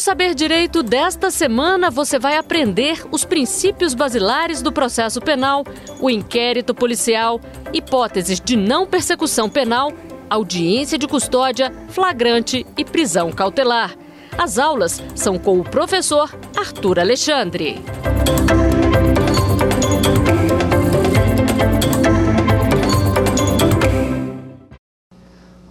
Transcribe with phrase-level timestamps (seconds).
[0.00, 5.62] Saber Direito desta semana, você vai aprender os princípios basilares do processo penal,
[6.00, 7.38] o inquérito policial,
[7.70, 9.92] hipóteses de não persecução penal,
[10.30, 13.94] audiência de custódia, flagrante e prisão cautelar.
[14.38, 17.84] As aulas são com o professor Arthur Alexandre.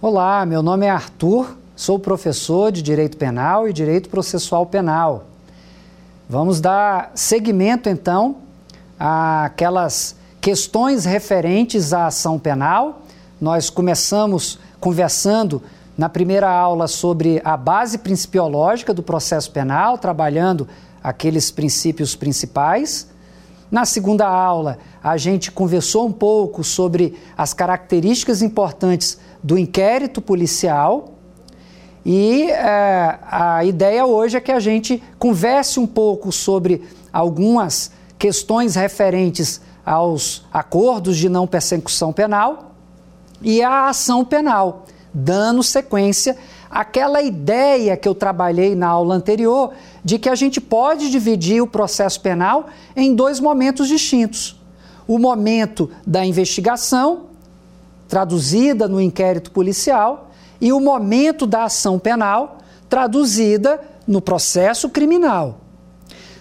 [0.00, 5.24] Olá, meu nome é Arthur, sou professor de Direito Penal e Direito Processual Penal.
[6.28, 8.36] Vamos dar seguimento então
[8.98, 13.00] àquelas questões referentes à ação penal.
[13.40, 15.62] Nós começamos conversando
[15.96, 20.68] na primeira aula sobre a base principiológica do processo penal, trabalhando
[21.02, 23.08] aqueles princípios principais.
[23.70, 31.14] Na segunda aula, a gente conversou um pouco sobre as características importantes do inquérito policial.
[32.04, 38.74] E é, a ideia hoje é que a gente converse um pouco sobre algumas questões
[38.74, 42.74] referentes aos acordos de não persecução penal
[43.42, 46.36] e a ação penal, dando sequência
[46.70, 49.72] àquela ideia que eu trabalhei na aula anterior
[50.04, 54.58] de que a gente pode dividir o processo penal em dois momentos distintos.
[55.06, 57.30] O momento da investigação
[58.08, 60.29] traduzida no inquérito policial,
[60.60, 62.58] e o momento da ação penal,
[62.88, 65.60] traduzida no processo criminal.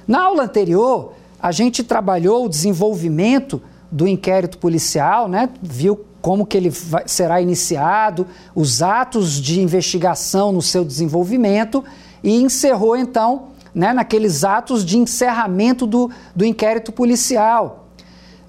[0.07, 3.61] Na aula anterior, a gente trabalhou o desenvolvimento
[3.91, 5.49] do inquérito policial, né?
[5.61, 11.83] viu como que ele vai, será iniciado, os atos de investigação no seu desenvolvimento
[12.23, 17.87] e encerrou então né, naqueles atos de encerramento do, do inquérito policial.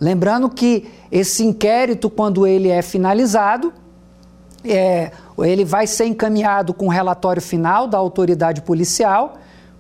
[0.01, 3.73] Lembrando que esse inquérito, quando ele é finalizado,
[4.65, 5.13] é,
[5.45, 9.39] ele vai ser encaminhado com o relatório final da autoridade policial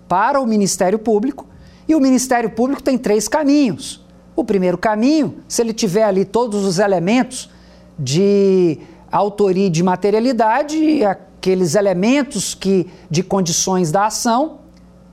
[0.08, 1.46] para o Ministério Público.
[1.86, 4.04] E o Ministério Público tem três caminhos.
[4.36, 7.50] O primeiro caminho, se ele tiver ali todos os elementos
[7.98, 8.78] de
[9.10, 14.60] autoria e de materialidade, aqueles elementos que, de condições da ação,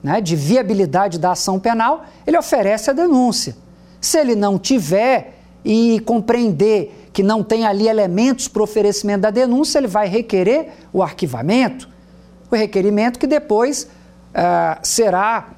[0.03, 3.55] né, de viabilidade da ação penal, ele oferece a denúncia.
[3.99, 9.79] Se ele não tiver e compreender que não tem ali elementos para oferecimento da denúncia,
[9.79, 11.89] ele vai requerer o arquivamento,
[12.49, 15.49] o requerimento que depois uh, será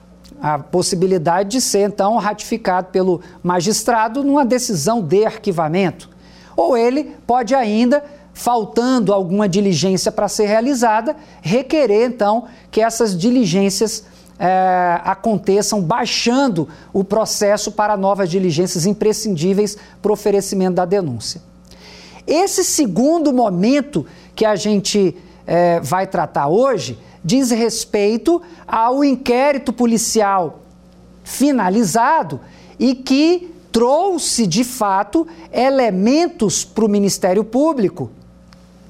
[0.41, 6.09] a possibilidade de ser então ratificado pelo magistrado numa decisão de arquivamento.
[6.55, 14.05] Ou ele pode ainda, faltando alguma diligência para ser realizada, requerer então que essas diligências
[14.39, 21.41] é, aconteçam baixando o processo para novas diligências imprescindíveis para o oferecimento da denúncia.
[22.25, 24.05] Esse segundo momento
[24.35, 30.61] que a gente é, vai tratar hoje diz respeito ao inquérito policial
[31.23, 32.39] finalizado
[32.79, 38.09] e que trouxe de fato elementos para o Ministério Público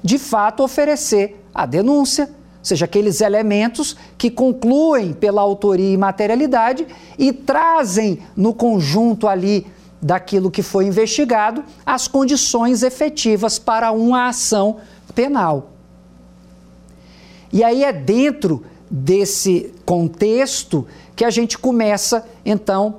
[0.02, 2.30] de fato oferecer a denúncia,
[2.62, 6.86] seja, aqueles elementos que concluem pela autoria e materialidade
[7.18, 9.66] e trazem no conjunto ali
[10.00, 14.78] daquilo que foi investigado as condições efetivas para uma ação
[15.14, 15.70] penal.
[17.52, 22.96] E aí é dentro desse contexto que a gente começa então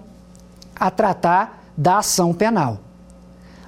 [0.75, 2.79] a tratar da ação penal.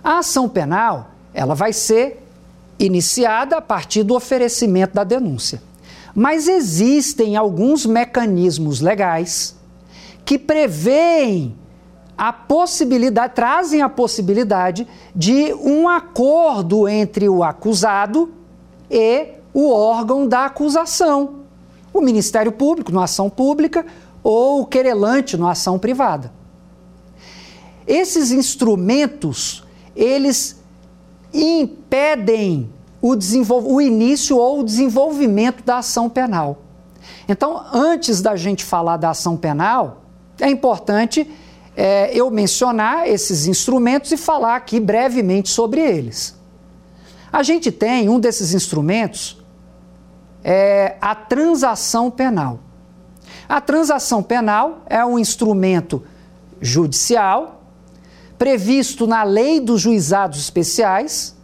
[0.04, 2.24] A ação penal, ela vai ser
[2.78, 5.62] iniciada a partir do oferecimento da denúncia.
[6.16, 9.56] Mas existem alguns mecanismos legais
[10.24, 11.56] que preveem
[12.18, 18.32] a possibilidade, trazem a possibilidade de um acordo entre o acusado
[18.90, 21.42] e o órgão da acusação,
[21.92, 23.86] o Ministério Público, numa ação pública,
[24.24, 26.32] ou o querelante, numa ação privada.
[27.86, 29.64] Esses instrumentos,
[29.96, 30.62] eles
[31.34, 32.70] impedem
[33.04, 36.60] o, o início ou o desenvolvimento da ação penal.
[37.28, 40.04] Então, antes da gente falar da ação penal,
[40.40, 41.30] é importante
[41.76, 46.34] é, eu mencionar esses instrumentos e falar aqui brevemente sobre eles.
[47.30, 49.44] A gente tem um desses instrumentos,
[50.42, 52.60] é a transação penal.
[53.50, 56.04] A transação penal é um instrumento
[56.62, 57.64] judicial
[58.38, 61.36] previsto na Lei dos Juizados Especiais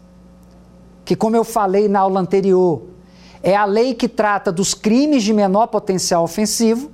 [1.10, 2.84] que, como eu falei na aula anterior,
[3.42, 6.92] é a lei que trata dos crimes de menor potencial ofensivo,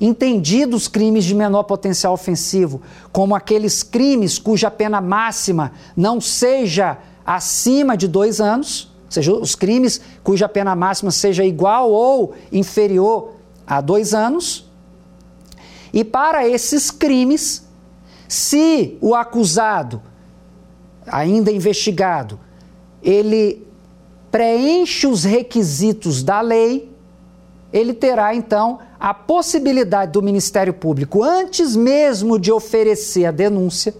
[0.00, 2.80] entendidos crimes de menor potencial ofensivo
[3.12, 6.96] como aqueles crimes cuja pena máxima não seja
[7.26, 13.34] acima de dois anos, ou seja, os crimes cuja pena máxima seja igual ou inferior
[13.66, 14.66] a dois anos.
[15.92, 17.68] E para esses crimes,
[18.26, 20.00] se o acusado,
[21.06, 22.40] ainda investigado,
[23.02, 23.66] ele
[24.30, 26.90] preenche os requisitos da lei,
[27.72, 33.94] ele terá então a possibilidade do Ministério Público, antes mesmo de oferecer a denúncia,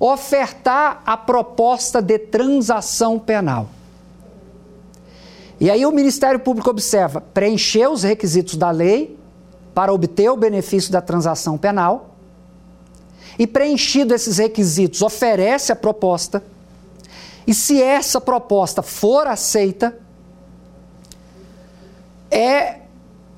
[0.00, 3.68] ofertar a proposta de transação penal.
[5.60, 9.18] E aí o Ministério Público observa, preencher os requisitos da lei
[9.74, 12.14] para obter o benefício da transação penal,
[13.38, 16.42] e preenchido esses requisitos, oferece a proposta,
[17.48, 19.96] e se essa proposta for aceita,
[22.30, 22.80] é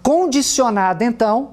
[0.03, 1.53] condicionada então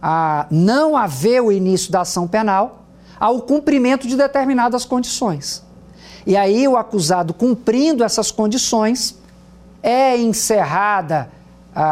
[0.00, 2.84] a não haver o início da ação penal
[3.18, 5.64] ao cumprimento de determinadas condições.
[6.24, 9.18] E aí o acusado, cumprindo essas condições,
[9.82, 11.32] é encerrada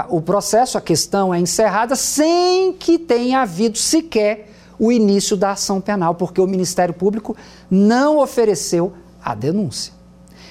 [0.08, 5.80] o processo, a questão é encerrada sem que tenha havido sequer o início da ação
[5.80, 7.36] penal, porque o Ministério Público
[7.68, 8.92] não ofereceu
[9.26, 9.92] a denúncia.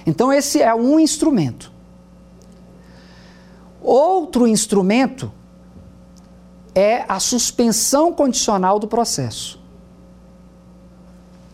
[0.06, 1.72] Então, esse é um instrumento.
[3.82, 5.32] Outro instrumento
[6.76, 9.58] é a suspensão condicional do processo.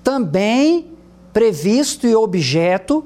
[0.04, 0.98] Também
[1.32, 3.06] previsto e objeto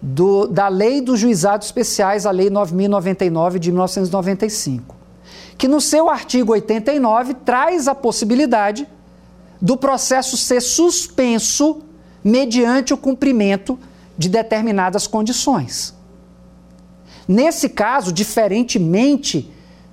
[0.00, 4.94] do, da Lei dos Juizados Especiais, a Lei 9099 de 1995,
[5.58, 8.86] que no seu artigo 89 traz a possibilidade
[9.60, 11.82] do processo ser suspenso
[12.22, 13.78] mediante o cumprimento
[14.16, 15.94] de determinadas condições.
[17.26, 19.50] Nesse caso, diferentemente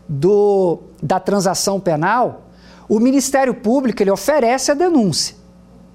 [0.08, 2.48] do, da transação penal,
[2.88, 5.36] o Ministério Público ele oferece a denúncia.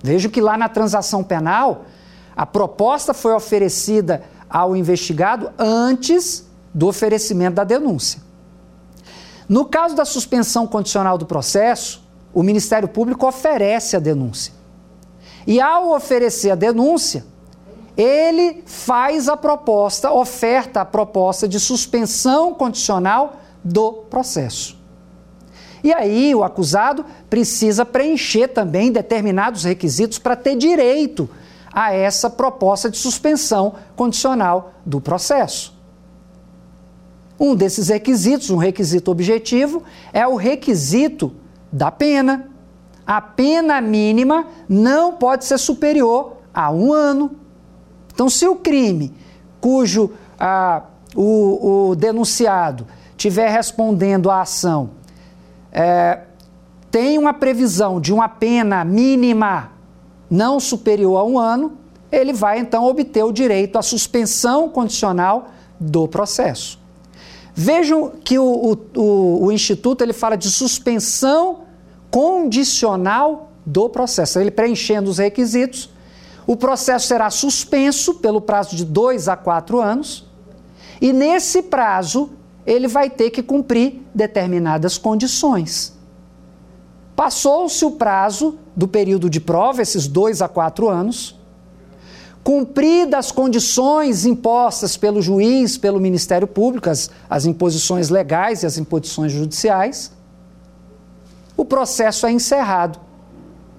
[0.02, 1.84] Vejo que lá na transação penal,
[2.36, 8.20] a proposta foi oferecida ao investigado antes do oferecimento da denúncia.
[9.48, 12.02] No caso da suspensão condicional do processo,
[12.32, 14.52] o Ministério Público oferece a denúncia.
[15.46, 17.24] E ao oferecer a denúncia,
[17.96, 24.76] ele faz a proposta, oferta a proposta de suspensão condicional do processo.
[25.82, 31.28] E aí o acusado precisa preencher também determinados requisitos para ter direito
[31.72, 35.74] a essa proposta de suspensão condicional do processo.
[37.38, 39.82] Um desses requisitos, um requisito objetivo,
[40.12, 41.34] é o requisito
[41.70, 42.48] da pena.
[43.06, 47.44] A pena mínima não pode ser superior a um ano
[48.14, 49.12] então, se o crime
[49.60, 50.82] cujo ah,
[51.14, 52.86] o, o, denunciado
[53.16, 54.90] tiver respondendo à ação
[55.72, 56.20] é,
[56.90, 59.72] tem uma previsão de uma pena mínima
[60.30, 61.72] não superior a um ano,
[62.10, 65.48] ele vai então obter o direito à suspensão condicional
[65.78, 66.78] do processo.
[67.52, 71.60] Vejam que o, o, o Instituto ele fala de suspensão
[72.14, 74.38] condicional do processo.
[74.38, 75.90] Ele preenchendo os requisitos,
[76.46, 80.24] o processo será suspenso pelo prazo de dois a quatro anos,
[81.00, 82.30] e nesse prazo
[82.64, 85.92] ele vai ter que cumprir determinadas condições.
[87.16, 91.36] Passou-se o prazo do período de prova, esses dois a quatro anos,
[92.44, 98.78] cumpridas as condições impostas pelo juiz, pelo Ministério Público, as, as imposições legais e as
[98.78, 100.13] imposições judiciais,
[101.56, 102.98] o processo é encerrado,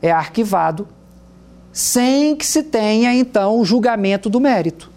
[0.01, 0.87] é arquivado
[1.75, 4.89] sem que se tenha então o julgamento do mérito.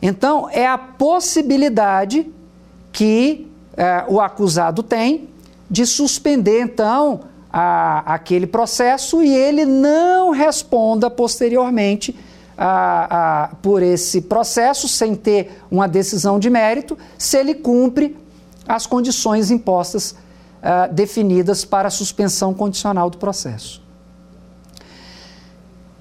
[0.00, 2.30] Então, é a possibilidade
[2.92, 5.28] que é, o acusado tem
[5.68, 12.16] de suspender então a, aquele processo e ele não responda posteriormente
[12.56, 18.16] a, a, por esse processo sem ter uma decisão de mérito, se ele cumpre
[18.68, 20.14] as condições impostas
[20.64, 23.82] é, definidas para suspensão condicional do processo.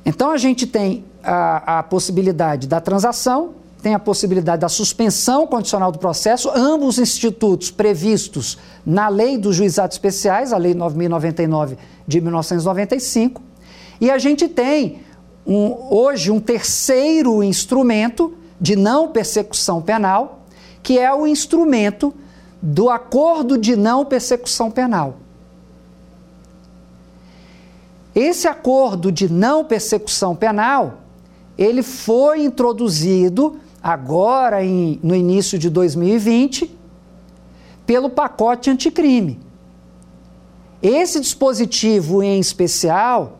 [0.05, 5.91] Então a gente tem a, a possibilidade da transação, tem a possibilidade da suspensão condicional
[5.91, 11.77] do processo, ambos institutos previstos na Lei dos Juizados Especiais, a Lei 9099
[12.07, 13.41] de 1995,
[13.99, 15.01] e a gente tem
[15.45, 20.45] um, hoje um terceiro instrumento de não persecução penal,
[20.81, 22.13] que é o instrumento
[22.65, 25.17] do acordo de não persecução penal.
[28.15, 30.99] Esse acordo de não persecução penal,
[31.57, 36.73] ele foi introduzido agora em, no início de 2020
[37.85, 39.41] pelo pacote anticrime.
[40.81, 43.39] Esse dispositivo em especial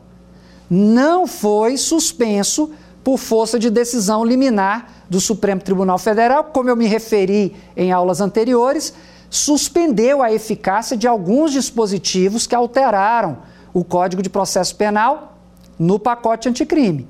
[0.70, 2.72] não foi suspenso
[3.06, 8.20] por força de decisão liminar do Supremo Tribunal Federal, como eu me referi em aulas
[8.20, 8.94] anteriores,
[9.33, 13.39] suspendeu a eficácia de alguns dispositivos que alteraram
[13.73, 15.39] o Código de Processo Penal
[15.79, 17.07] no pacote anticrime.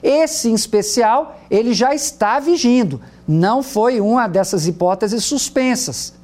[0.00, 6.14] Esse, em especial, ele já está vigindo, não foi uma dessas hipóteses suspensas.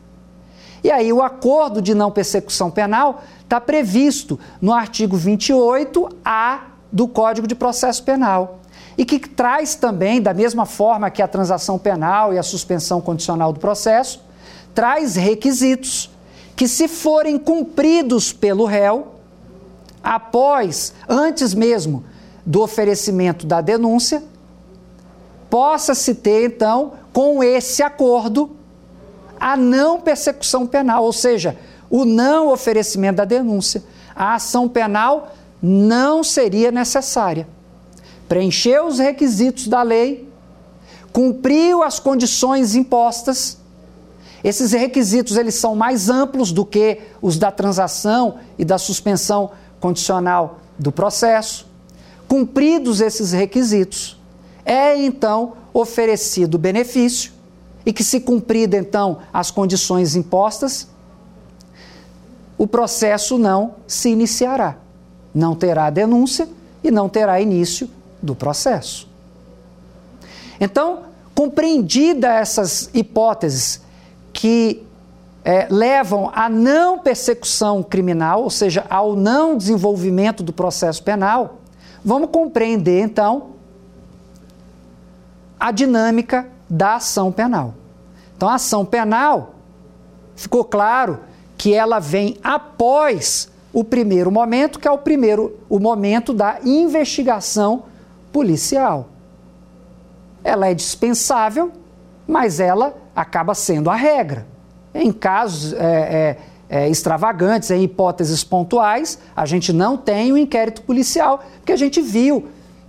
[0.85, 6.61] E aí, o acordo de não persecução penal está previsto no artigo 28A
[6.93, 8.61] do Código de Processo Penal.
[8.97, 13.53] E que traz também, da mesma forma que a transação penal e a suspensão condicional
[13.53, 14.30] do processo,
[14.75, 16.11] traz requisitos
[16.57, 19.15] que, se forem cumpridos pelo réu,
[20.03, 22.05] após, antes mesmo
[22.45, 24.23] do oferecimento da denúncia,
[25.49, 28.57] possa-se ter, então, com esse acordo,
[29.39, 31.57] a não persecução penal, ou seja,
[31.89, 33.83] o não oferecimento da denúncia.
[34.15, 37.49] A ação penal não seria necessária.
[38.29, 40.29] Preencheu os requisitos da lei,
[41.13, 43.59] cumpriu as condições impostas.
[44.43, 50.61] Esses requisitos eles são mais amplos do que os da transação e da suspensão condicional
[50.79, 51.67] do processo.
[52.27, 54.19] Cumpridos esses requisitos,
[54.65, 57.33] é então oferecido benefício
[57.85, 60.87] e que, se cumprida então as condições impostas,
[62.57, 64.77] o processo não se iniciará.
[65.35, 66.49] Não terá denúncia
[66.85, 67.89] e não terá início
[68.23, 69.09] do processo.
[70.61, 71.05] Então,
[71.35, 73.81] compreendida essas hipóteses
[74.41, 74.83] que
[75.45, 81.61] é, levam à não persecução criminal, ou seja, ao não desenvolvimento do processo penal,
[82.05, 83.51] Vamos compreender então
[85.59, 87.75] a dinâmica da ação penal.
[88.37, 89.55] Então, a ação penal
[90.35, 91.21] ficou claro
[91.59, 97.85] que ela vem após o primeiro momento, que é o primeiro o momento da investigação
[98.33, 99.09] policial.
[100.43, 101.71] Ela é dispensável,
[102.27, 104.47] mas ela acaba sendo a regra.
[104.95, 106.37] Em casos é, é,
[106.69, 111.77] é, extravagantes, em hipóteses pontuais, a gente não tem o um inquérito policial, porque a
[111.77, 112.47] gente viu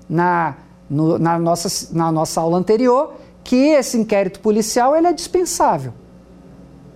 [0.09, 0.55] na,
[0.89, 5.93] no, na, nossa, na nossa aula anterior que esse inquérito policial ele é dispensável.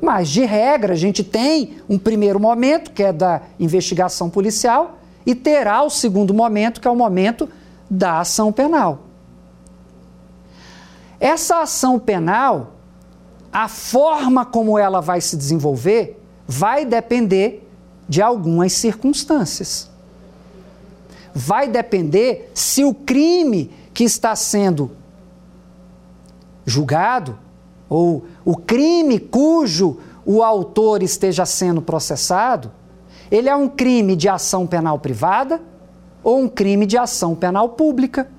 [0.01, 5.33] Mas, de regra, a gente tem um primeiro momento, que é da investigação policial, e
[5.33, 7.49] terá o segundo momento, que é o momento
[7.89, 9.04] da ação penal.
[11.25, 12.75] Essa ação penal,
[13.51, 17.67] a forma como ela vai se desenvolver, vai depender
[18.07, 19.89] de algumas circunstâncias.
[21.33, 24.91] Vai depender se o crime que está sendo
[26.63, 27.39] julgado
[27.89, 32.71] ou o crime cujo o autor esteja sendo processado,
[33.31, 35.59] ele é um crime de ação penal privada
[36.23, 38.29] ou um crime de ação penal pública.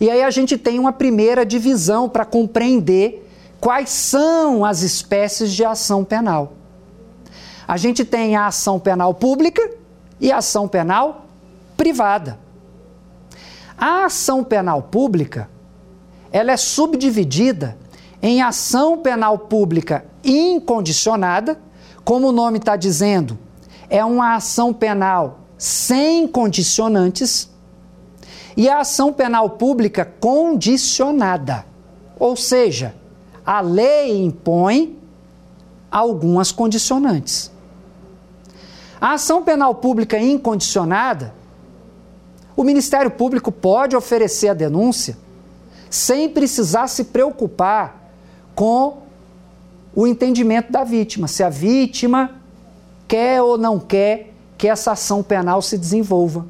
[0.00, 3.28] E aí a gente tem uma primeira divisão para compreender
[3.60, 6.52] quais são as espécies de ação penal.
[7.66, 9.70] A gente tem a ação penal pública
[10.20, 11.26] e a ação penal
[11.76, 12.38] privada.
[13.76, 15.48] A ação penal pública,
[16.30, 17.76] ela é subdividida
[18.22, 21.60] em ação penal pública incondicionada,
[22.04, 23.38] como o nome está dizendo,
[23.88, 27.50] é uma ação penal sem condicionantes,
[28.56, 31.64] e a ação penal pública condicionada.
[32.18, 32.94] Ou seja,
[33.44, 34.98] a lei impõe
[35.90, 37.50] algumas condicionantes.
[39.00, 41.34] A ação penal pública incondicionada,
[42.56, 45.16] o Ministério Público pode oferecer a denúncia
[45.90, 48.10] sem precisar se preocupar
[48.54, 48.98] com
[49.94, 52.32] o entendimento da vítima, se a vítima
[53.06, 56.46] quer ou não quer que essa ação penal se desenvolva.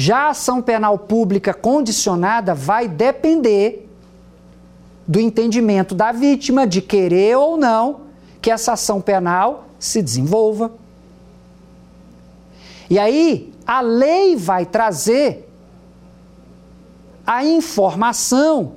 [0.00, 3.86] Já a ação penal pública condicionada vai depender
[5.06, 8.00] do entendimento da vítima de querer ou não
[8.40, 10.72] que essa ação penal se desenvolva.
[12.88, 15.46] E aí, a lei vai trazer
[17.26, 18.76] a informação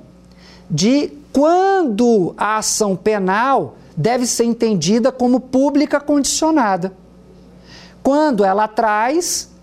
[0.70, 6.92] de quando a ação penal deve ser entendida como pública condicionada.
[8.02, 9.53] Quando ela traz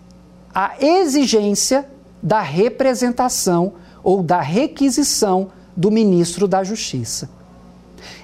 [0.54, 1.88] a exigência
[2.22, 7.30] da representação ou da requisição do ministro da Justiça.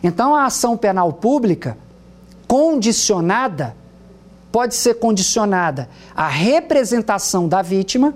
[0.04, 1.78] Então, a ação penal pública
[2.48, 3.76] condicionada
[4.52, 8.14] pode ser condicionada à representação da vítima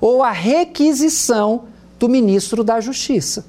[0.00, 1.64] ou à requisição
[1.98, 3.44] do ministro da Justiça.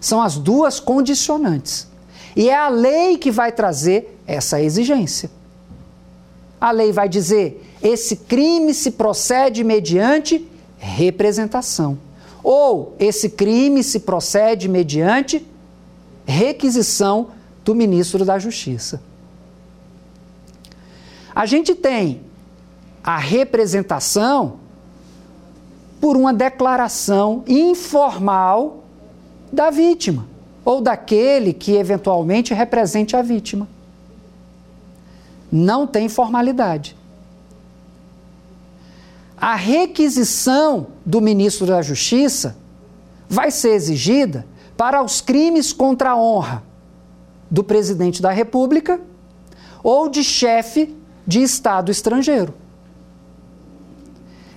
[0.00, 1.88] São as duas condicionantes.
[2.34, 5.30] E é a lei que vai trazer essa exigência.
[6.60, 10.46] A lei vai dizer: esse crime se procede mediante
[10.78, 11.98] representação.
[12.42, 15.46] Ou esse crime se procede mediante
[16.24, 17.28] requisição
[17.64, 19.02] do ministro da Justiça.
[21.34, 22.20] A gente tem
[23.02, 24.60] a representação
[26.00, 28.84] por uma declaração informal
[29.52, 30.26] da vítima
[30.64, 33.68] ou daquele que eventualmente represente a vítima.
[35.50, 36.96] Não tem formalidade.
[39.42, 42.56] A requisição do ministro da Justiça
[43.28, 44.46] vai ser exigida
[44.76, 46.62] para os crimes contra a honra
[47.50, 49.00] do presidente da República
[49.82, 50.96] ou de chefe
[51.26, 52.54] de Estado estrangeiro.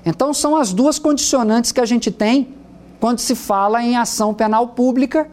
[0.06, 2.54] Então, são as duas condicionantes que a gente tem
[3.00, 5.28] quando se fala em ação penal pública,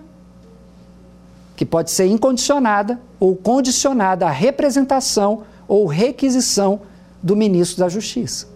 [1.55, 6.81] que pode ser incondicionada ou condicionada à representação ou requisição
[7.23, 8.52] do ministro da Justiça.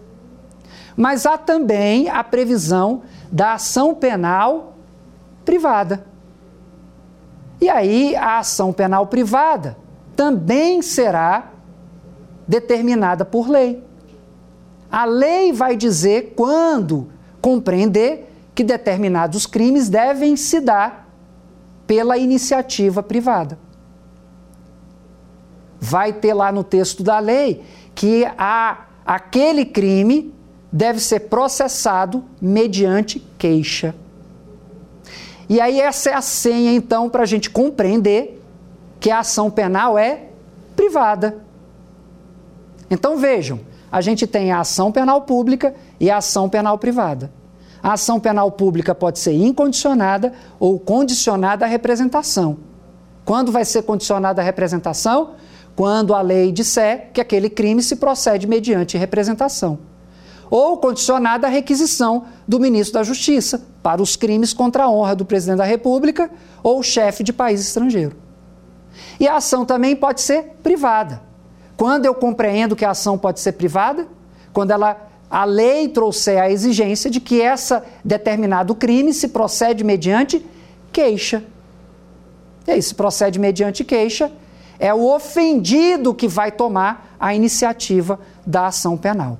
[0.97, 4.73] Mas há também a previsão da ação penal
[5.45, 6.03] privada.
[7.61, 9.77] E aí, a ação penal privada
[10.15, 11.51] também será
[12.47, 13.83] determinada por lei.
[14.91, 21.07] A lei vai dizer quando compreender que determinados crimes devem se dar
[21.85, 23.59] pela iniciativa privada.
[25.79, 27.63] Vai ter lá no texto da lei
[27.93, 30.33] que a, aquele crime
[30.71, 33.95] deve ser processado mediante queixa.
[35.49, 38.43] E aí, essa é a senha, então, para a gente compreender
[38.99, 40.25] que a ação penal é
[40.75, 41.37] privada.
[42.89, 43.59] Então, vejam,
[43.91, 47.31] a gente tem a ação penal pública e a ação penal privada.
[47.81, 52.57] A ação penal pública pode ser incondicionada ou condicionada à representação.
[53.23, 55.31] Quando vai ser condicionada à representação?
[55.75, 59.79] Quando a lei disser que aquele crime se procede mediante representação.
[60.49, 65.25] Ou condicionada à requisição do ministro da Justiça para os crimes contra a honra do
[65.25, 66.29] presidente da República
[66.63, 68.15] ou chefe de país estrangeiro.
[69.19, 71.21] E a ação também pode ser privada.
[71.75, 74.07] Quando eu compreendo que a ação pode ser privada,
[74.51, 80.45] quando ela a lei trouxer a exigência de que essa determinado crime se procede mediante
[80.91, 81.43] queixa.
[82.65, 84.31] E aí, se procede mediante queixa,
[84.79, 89.37] é o ofendido que vai tomar a iniciativa da ação penal.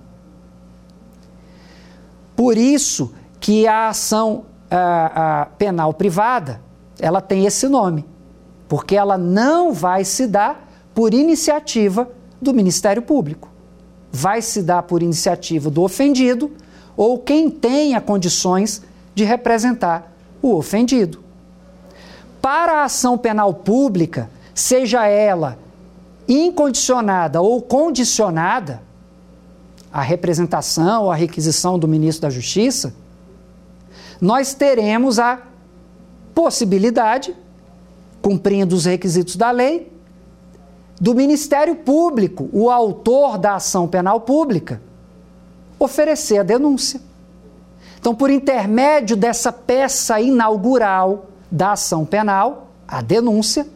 [2.38, 6.62] Por isso que a ação a, a penal privada
[7.00, 8.06] ela tem esse nome,
[8.68, 12.08] porque ela não vai se dar por iniciativa
[12.40, 13.50] do Ministério Público.
[14.12, 16.52] Vai se dar por iniciativa do ofendido
[16.96, 18.84] ou quem tenha condições
[19.16, 21.24] de representar o ofendido.
[22.40, 25.58] Para a ação penal pública, seja ela
[26.28, 28.87] incondicionada ou condicionada,
[29.92, 32.94] a representação ou a requisição do ministro da Justiça,
[34.20, 35.42] nós teremos a
[36.34, 37.36] possibilidade,
[38.22, 39.92] cumprindo os requisitos da lei,
[41.00, 44.82] do Ministério Público, o autor da ação penal pública,
[45.80, 47.00] oferecer a denúncia.
[48.00, 53.68] Então, por intermédio dessa peça inaugural da ação penal, a denúncia,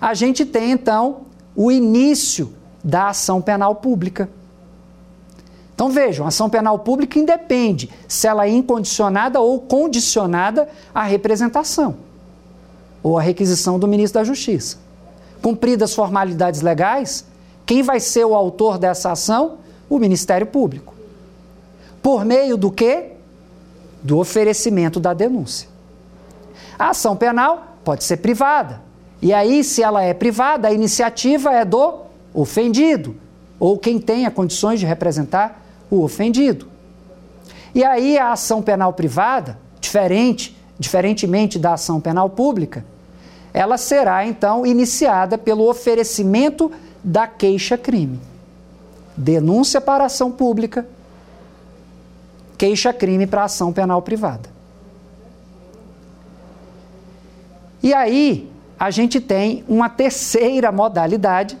[0.00, 1.22] a gente tem então
[1.54, 4.28] o início da ação penal pública.
[5.74, 11.96] Então vejam, ação penal pública independe se ela é incondicionada ou condicionada à representação
[13.02, 14.78] ou à requisição do ministro da Justiça.
[15.40, 17.24] Cumpridas as formalidades legais,
[17.66, 19.58] quem vai ser o autor dessa ação?
[19.88, 20.94] O Ministério Público.
[22.02, 23.12] Por meio do quê?
[24.02, 25.68] Do oferecimento da denúncia.
[26.78, 28.80] A ação penal pode ser privada.
[29.20, 32.00] E aí, se ela é privada, a iniciativa é do
[32.34, 33.14] ofendido,
[33.58, 35.61] ou quem tenha condições de representar
[35.92, 36.66] o ofendido.
[37.74, 42.84] E aí a ação penal privada, diferente, diferentemente da ação penal pública,
[43.52, 46.72] ela será então iniciada pelo oferecimento
[47.04, 48.18] da queixa-crime.
[49.14, 50.86] Denúncia para ação pública,
[52.56, 54.48] queixa-crime para ação penal privada.
[57.82, 61.58] E aí a gente tem uma terceira modalidade,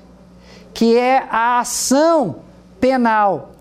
[0.72, 2.36] que é a ação
[2.80, 3.51] penal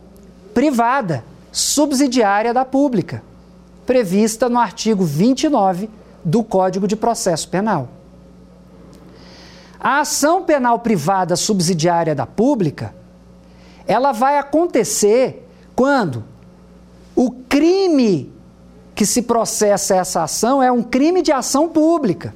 [0.53, 3.23] privada subsidiária da pública,
[3.85, 5.89] prevista no artigo 29
[6.23, 7.89] do Código de Processo Penal.
[9.79, 12.93] A ação penal privada subsidiária da pública,
[13.87, 16.23] ela vai acontecer quando
[17.15, 18.31] o crime
[18.93, 22.33] que se processa essa ação é um crime de ação pública.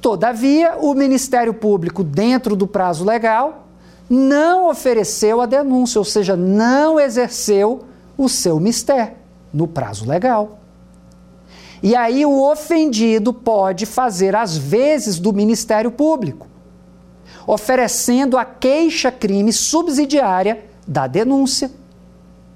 [0.00, 3.65] Todavia, o Ministério Público, dentro do prazo legal,
[4.08, 7.84] não ofereceu a denúncia, ou seja, não exerceu
[8.16, 9.14] o seu mistério,
[9.52, 10.58] no prazo legal.
[11.82, 16.46] E aí o ofendido pode fazer as vezes do Ministério Público,
[17.46, 21.70] oferecendo a queixa-crime subsidiária da denúncia.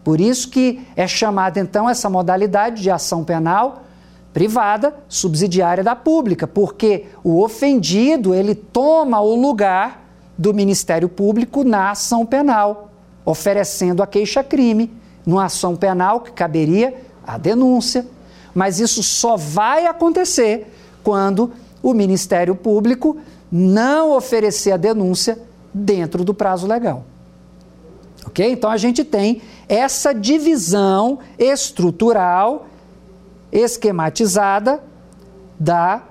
[0.03, 3.85] Por isso que é chamada então essa modalidade de ação penal
[4.33, 10.10] privada subsidiária da pública, porque o ofendido ele toma o lugar
[10.41, 12.91] do Ministério Público na ação penal,
[13.27, 14.91] oferecendo a queixa-crime,
[15.27, 16.95] numa ação penal que caberia
[17.27, 18.07] a denúncia.
[18.55, 20.75] Mas isso só vai acontecer
[21.05, 23.19] quando o Ministério Público
[23.53, 25.39] não oferecer a denúncia
[25.75, 27.05] dentro do prazo legal.
[28.25, 28.51] Ok?
[28.51, 32.67] Então a gente tem essa divisão estrutural
[33.53, 34.83] esquematizada
[35.59, 36.03] da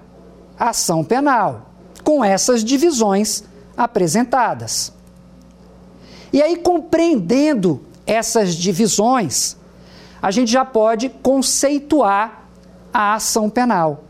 [0.59, 1.71] ação penal,
[2.03, 4.91] com essas divisões apresentadas.
[6.33, 9.55] E aí, compreendendo essas divisões,
[10.21, 12.43] a gente já pode conceituar
[12.93, 14.03] a ação penal.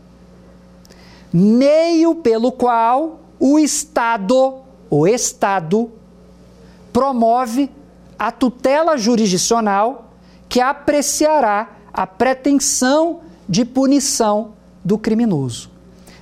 [1.32, 4.56] Meio pelo qual o Estado,
[4.90, 5.88] o Estado,
[6.92, 7.70] promove
[8.18, 10.10] a tutela jurisdicional
[10.48, 14.54] que apreciará a pretensão de punição
[14.84, 15.70] do criminoso.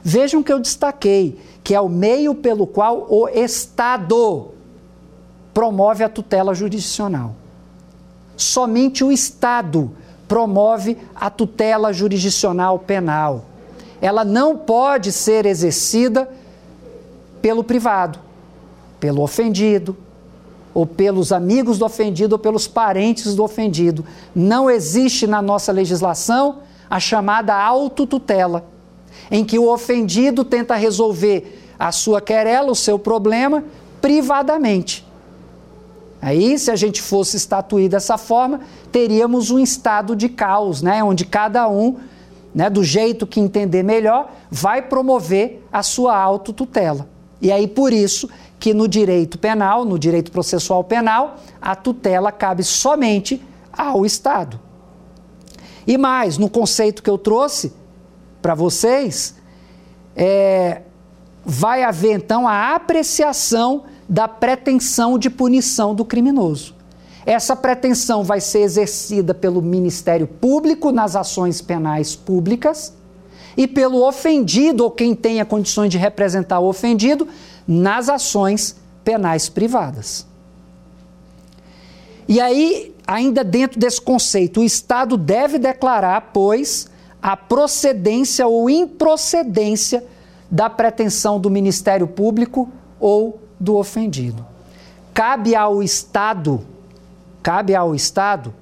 [0.05, 4.53] Vejam que eu destaquei que é o meio pelo qual o Estado
[5.53, 7.35] promove a tutela jurisdicional.
[8.39, 9.91] Somente o Estado
[10.27, 13.45] promove a tutela jurisdicional penal.
[14.01, 16.31] Ela não pode ser exercida
[17.43, 18.19] pelo privado,
[18.99, 19.95] pelo ofendido,
[20.73, 24.07] ou pelos amigos do ofendido ou pelos parentes do ofendido.
[24.35, 28.65] Não existe na nossa legislação a chamada autotutela,
[29.31, 33.65] em que o ofendido tenta resolver a sua querela, o seu problema,
[34.01, 35.07] privadamente.
[36.21, 38.61] Aí, se a gente fosse estatuir dessa forma,
[38.91, 41.03] teríamos um estado de caos, né?
[41.03, 41.97] onde cada um,
[42.53, 47.09] né, do jeito que entender melhor, vai promover a sua autotutela.
[47.41, 52.65] E aí, por isso, que no direito penal, no direito processual penal, a tutela cabe
[52.65, 53.41] somente
[53.73, 54.59] ao Estado.
[55.87, 57.73] E mais, no conceito que eu trouxe
[58.49, 59.35] para vocês,
[60.17, 60.81] é,
[61.45, 66.75] vai haver então a apreciação da pretensão de punição do criminoso.
[67.27, 72.95] Essa pretensão vai ser exercida pelo Ministério Público nas ações penais públicas
[73.55, 77.29] e pelo ofendido ou quem tenha condições de representar o ofendido
[77.67, 80.27] nas ações penais privadas.
[82.27, 86.89] E aí, ainda dentro desse conceito, o Estado deve declarar, pois,
[87.29, 90.03] a procedência ou improcedência
[90.51, 94.47] da pretensão do Ministério Público ou do ofendido.
[95.13, 96.65] Cabe ao Estado,
[97.43, 98.55] cabe ao Estado,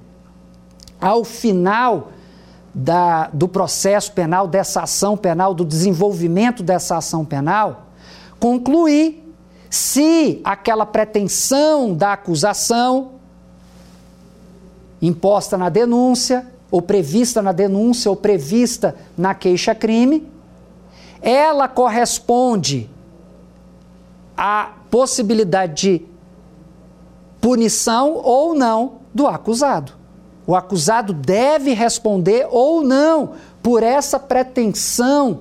[1.00, 2.08] ao final
[2.74, 7.86] da, do processo penal, dessa ação penal, do desenvolvimento dessa ação penal,
[8.40, 9.32] concluir
[9.70, 13.12] se aquela pretensão da acusação
[15.00, 20.28] imposta na denúncia, ou prevista na denúncia, ou prevista na queixa-crime,
[21.20, 22.90] ela corresponde
[24.36, 26.02] à possibilidade de
[27.40, 29.92] punição ou não do acusado.
[30.46, 35.40] O acusado deve responder ou não por essa pretensão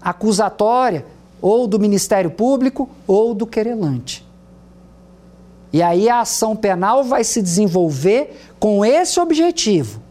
[0.00, 1.06] acusatória
[1.40, 4.26] ou do Ministério Público ou do querelante.
[5.72, 10.05] E aí a ação penal vai se desenvolver com esse objetivo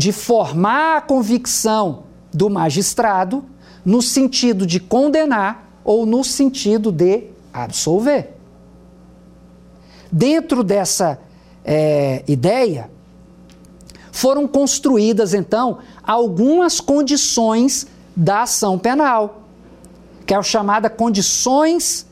[0.00, 3.44] de formar a convicção do magistrado
[3.84, 8.30] no sentido de condenar ou no sentido de absolver.
[10.10, 11.20] Dentro dessa
[11.62, 12.90] é, ideia,
[14.10, 17.86] foram construídas então algumas condições
[18.16, 19.42] da ação penal
[20.26, 22.06] que é o chamada condições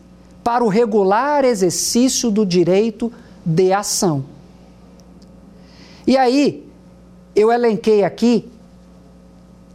[0.45, 3.11] para o regular exercício do direito
[3.47, 4.27] de ação.
[6.07, 6.68] E aí,
[7.39, 8.51] eu elenquei aqui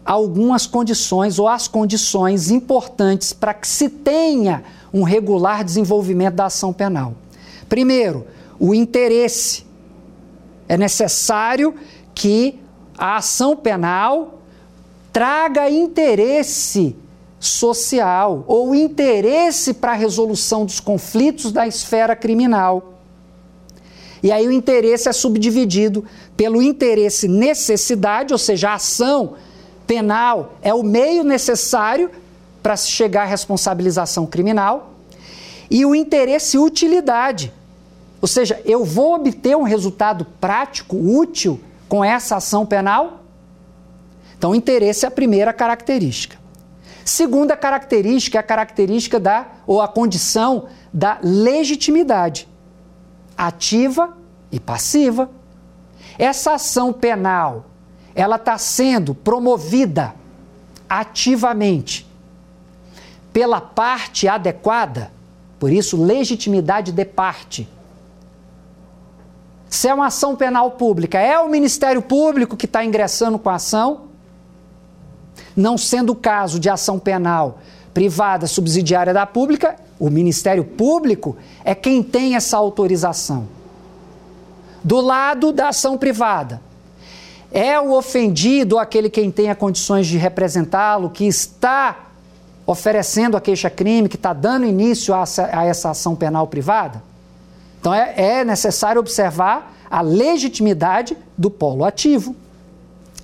[0.06, 6.74] algumas condições ou as condições importantes para que se tenha um regular desenvolvimento da ação
[6.74, 7.14] penal.
[7.70, 8.28] Primeiro,
[8.60, 9.66] o interesse.
[10.68, 11.76] É necessário
[12.14, 12.60] que
[12.98, 14.40] a ação penal
[15.12, 16.96] traga interesse
[17.40, 22.93] social ou interesse para a resolução dos conflitos da esfera criminal.
[24.24, 26.06] E aí o interesse é subdividido
[26.38, 29.36] pelo interesse necessidade, ou seja, a ação
[29.86, 32.10] penal é o meio necessário
[32.64, 34.94] para se chegar à responsabilização criminal,
[35.70, 37.52] e o interesse utilidade,
[38.22, 41.60] ou seja, eu vou obter um resultado prático, útil,
[41.90, 43.24] com essa ação penal?
[44.38, 46.38] Então, interesse é a primeira característica.
[47.04, 52.48] Segunda característica é a característica da, ou a condição da legitimidade,
[53.38, 54.16] ativa
[54.52, 55.30] e passiva.
[56.18, 57.66] Essa ação penal,
[58.14, 60.14] ela está sendo promovida
[60.88, 62.08] ativamente
[63.32, 65.12] pela parte adequada,
[65.60, 67.68] por isso, legitimidade de parte.
[69.68, 73.56] Se é uma ação penal pública, é o Ministério Público que está ingressando com a
[73.56, 74.02] ação?
[75.56, 77.58] Não sendo o caso de ação penal
[77.94, 83.48] privada subsidiária da pública, o Ministério Público é quem tem essa autorização.
[84.84, 86.62] Do lado da ação privada,
[87.52, 92.08] é o ofendido aquele quem tenha condições de representá-lo, que está
[92.66, 95.22] oferecendo a queixa-crime, que está dando início a
[95.66, 97.04] essa, ação penal privada?
[97.80, 102.36] Então é, é necessário observar a legitimidade do polo ativo.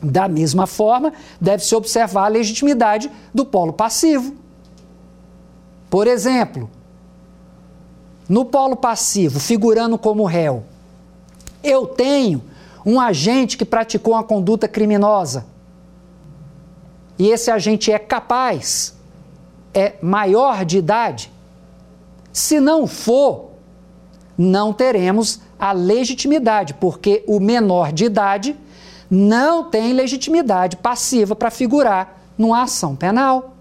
[0.02, 4.39] Da mesma forma, deve-se observar a legitimidade do polo passivo.
[5.90, 6.70] Por exemplo,
[8.28, 10.64] no polo passivo, figurando como réu,
[11.64, 12.44] eu tenho
[12.86, 15.46] um agente que praticou uma conduta criminosa.
[17.18, 18.96] E esse agente é capaz,
[19.74, 21.32] é maior de idade.
[22.32, 23.50] Se não for,
[24.38, 28.56] não teremos a legitimidade, porque o menor de idade
[29.10, 33.56] não tem legitimidade passiva para figurar numa ação penal.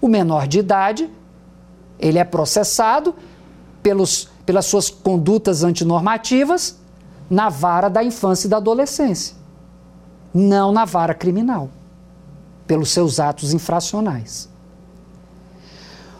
[0.00, 1.10] O menor de idade,
[1.98, 3.14] ele é processado
[3.82, 6.78] pelos, pelas suas condutas antinormativas
[7.28, 9.34] na vara da infância e da adolescência,
[10.32, 11.70] não na vara criminal,
[12.66, 14.48] pelos seus atos infracionais.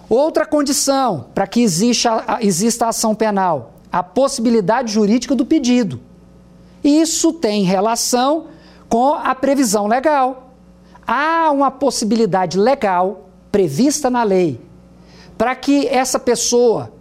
[0.08, 6.00] Outra condição para que exista, exista ação penal, a possibilidade jurídica do pedido.
[6.82, 8.46] Isso tem relação
[8.88, 10.52] com a previsão legal.
[11.06, 14.60] Há uma possibilidade legal prevista na lei
[15.36, 16.92] para que essa pessoa,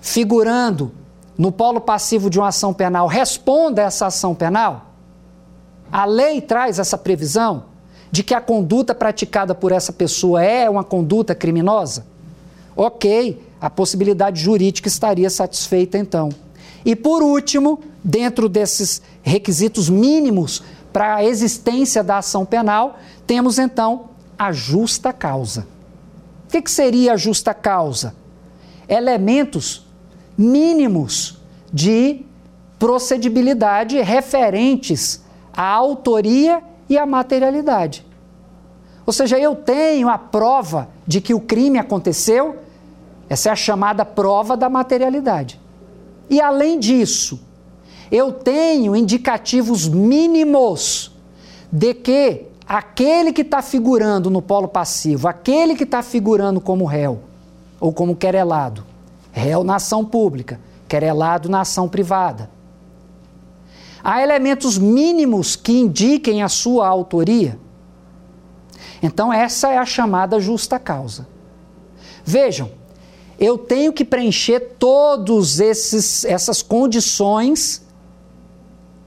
[0.00, 0.92] figurando
[1.38, 4.92] no polo passivo de uma ação penal responda a essa ação penal?
[5.90, 7.64] A lei traz essa previsão
[8.10, 12.06] de que a conduta praticada por essa pessoa é uma conduta criminosa?
[12.76, 16.30] Ok, a possibilidade jurídica estaria satisfeita então.
[16.84, 24.10] E por último, dentro desses requisitos mínimos para a existência da ação penal, temos então
[24.38, 25.66] a justa causa.
[26.52, 28.14] Que, que seria a justa causa?
[28.86, 29.86] Elementos
[30.36, 31.40] mínimos
[31.72, 32.26] de
[32.78, 38.04] procedibilidade referentes à autoria e à materialidade.
[39.06, 42.58] Ou seja, eu tenho a prova de que o crime aconteceu,
[43.30, 45.58] essa é a chamada prova da materialidade.
[46.28, 47.40] E além disso,
[48.10, 51.16] eu tenho indicativos mínimos
[51.72, 57.20] de que aquele que está figurando no polo passivo, aquele que está figurando como réu
[57.78, 58.82] ou como querelado,
[59.30, 60.58] réu na ação pública,
[60.88, 62.48] querelado na ação privada.
[64.02, 67.58] Há elementos mínimos que indiquem a sua autoria.
[69.02, 71.28] Então, essa é a chamada justa causa.
[72.24, 72.70] Vejam,
[73.38, 77.82] eu tenho que preencher todas essas condições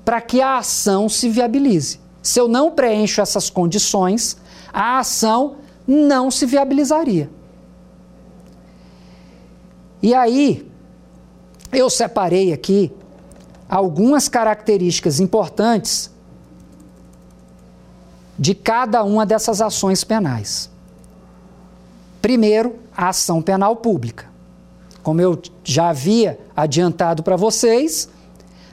[0.03, 2.04] para que a ação se viabilize.
[2.25, 4.35] Se eu não preencho essas condições,
[4.73, 5.57] a ação
[5.87, 7.29] não se viabilizaria.
[10.01, 10.67] E aí,
[11.71, 12.91] eu separei aqui
[13.69, 16.09] algumas características importantes
[18.39, 20.67] de cada uma dessas ações penais.
[22.23, 24.25] Primeiro, a ação penal pública.
[25.03, 28.09] Como eu já havia adiantado para vocês,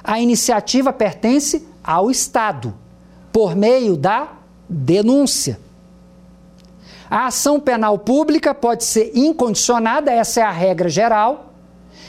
[0.02, 2.80] a iniciativa pertence ao Estado,
[3.32, 4.28] por meio da
[4.68, 5.58] denúncia.
[7.10, 11.52] A ação penal pública pode ser incondicionada, essa é a regra geral.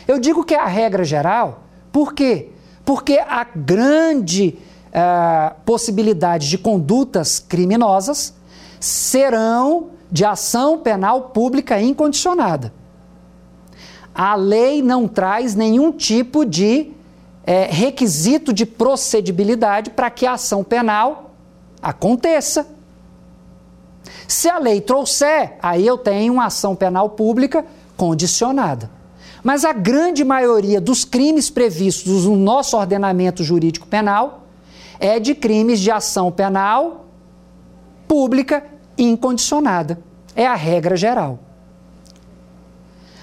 [0.08, 2.50] Eu digo que é a regra geral, por quê?
[2.86, 4.58] Porque a grande
[4.90, 8.34] uh, possibilidade de condutas criminosas
[8.80, 12.74] serão de ação penal pública incondicionada.
[14.14, 16.92] A lei não traz nenhum tipo de
[17.46, 21.32] é, requisito de procedibilidade para que a ação penal
[21.82, 22.68] aconteça.
[24.28, 27.66] Se a lei trouxer, aí eu tenho uma ação penal pública
[27.98, 28.90] condicionada.
[29.44, 34.46] Mas a grande maioria dos crimes previstos no nosso ordenamento jurídico penal
[35.00, 37.08] é de crimes de ação penal
[38.08, 38.66] pública
[38.98, 40.00] incondicionada.
[40.34, 41.40] É a regra geral.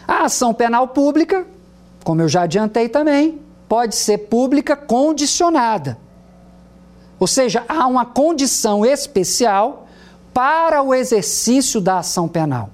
[0.06, 1.46] A ação penal pública,
[2.04, 3.38] como eu já adiantei também,
[3.70, 5.96] pode ser pública condicionada.
[7.20, 9.87] Ou seja, há uma condição especial
[10.35, 12.68] para o exercício da ação penal.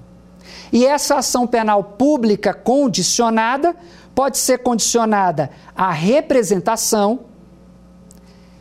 [0.73, 3.75] E essa ação penal pública condicionada
[4.15, 7.19] pode ser condicionada à representação,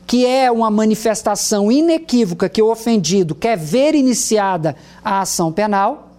[0.07, 6.11] que é uma manifestação inequívoca que o ofendido quer ver iniciada a ação penal,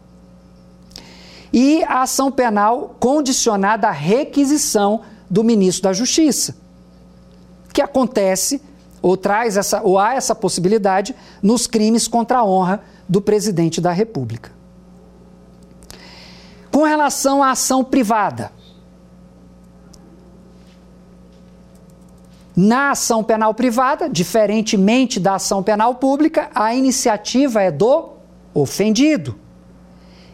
[1.53, 6.55] e a ação penal condicionada à requisição do ministro da Justiça,
[7.73, 8.61] que acontece
[9.01, 13.91] ou traz essa ou há essa possibilidade nos crimes contra a honra do presidente da
[13.91, 14.51] República.
[16.71, 18.51] Com relação à ação privada,
[22.55, 28.09] na ação penal privada, diferentemente da ação penal pública, a iniciativa é do
[28.53, 29.35] ofendido.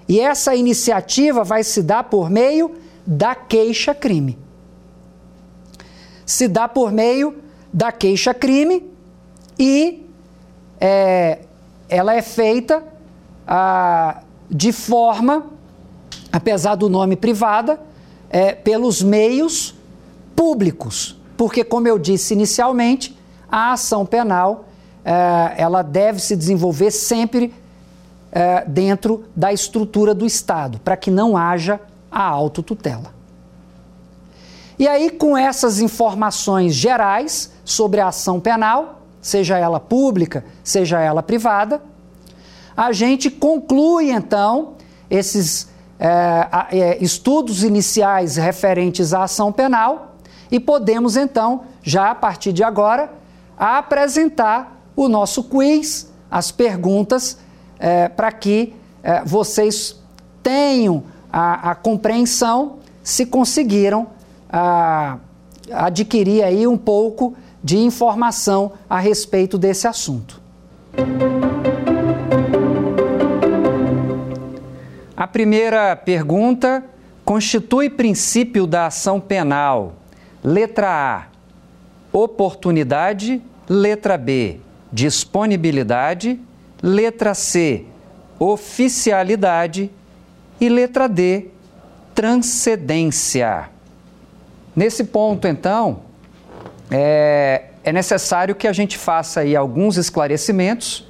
[0.08, 2.76] E essa iniciativa vai se dar por meio
[3.06, 4.38] da queixa-crime.
[6.26, 7.38] Se dá por meio
[7.72, 8.90] da queixa-crime
[9.58, 10.06] e
[10.80, 11.40] é,
[11.90, 12.84] ela é feita
[13.48, 15.54] ah, de forma
[16.34, 17.80] apesar do nome privada,
[18.28, 19.76] é, pelos meios
[20.36, 21.16] públicos.
[21.38, 23.16] Porque, como eu disse inicialmente,
[23.48, 24.66] a ação penal
[25.06, 27.54] é, ela deve se desenvolver sempre
[28.32, 31.80] é, dentro da estrutura do Estado, para que não haja
[32.12, 33.14] a autotutela.
[34.84, 41.24] E aí, com essas informações gerais sobre a ação penal, seja ela pública, seja ela
[41.24, 41.82] privada,
[42.76, 44.74] a gente conclui então
[45.10, 50.18] esses é, estudos iniciais referentes à ação penal
[50.52, 53.10] e podemos então, já a partir de agora,
[53.58, 57.38] apresentar o nosso quiz, as perguntas,
[57.80, 59.96] é, para que é, vocês
[60.44, 64.08] tenham a, a, compreensão se conseguiram
[65.72, 70.42] adquirir aí um pouco de informação a respeito desse assunto.
[75.16, 76.84] A primeira pergunta
[77.24, 79.94] constitui princípio da ação penal.
[80.44, 81.28] Letra A,
[82.12, 83.42] oportunidade.
[83.70, 84.60] Letra B,
[84.92, 86.40] disponibilidade.
[86.82, 87.86] Letra C,
[88.38, 89.90] oficialidade.
[90.60, 91.48] E letra D,
[92.14, 93.73] transcendência.
[94.76, 96.02] Nesse ponto, então,
[96.90, 101.08] é, é necessário que a gente faça aí alguns esclarecimentos,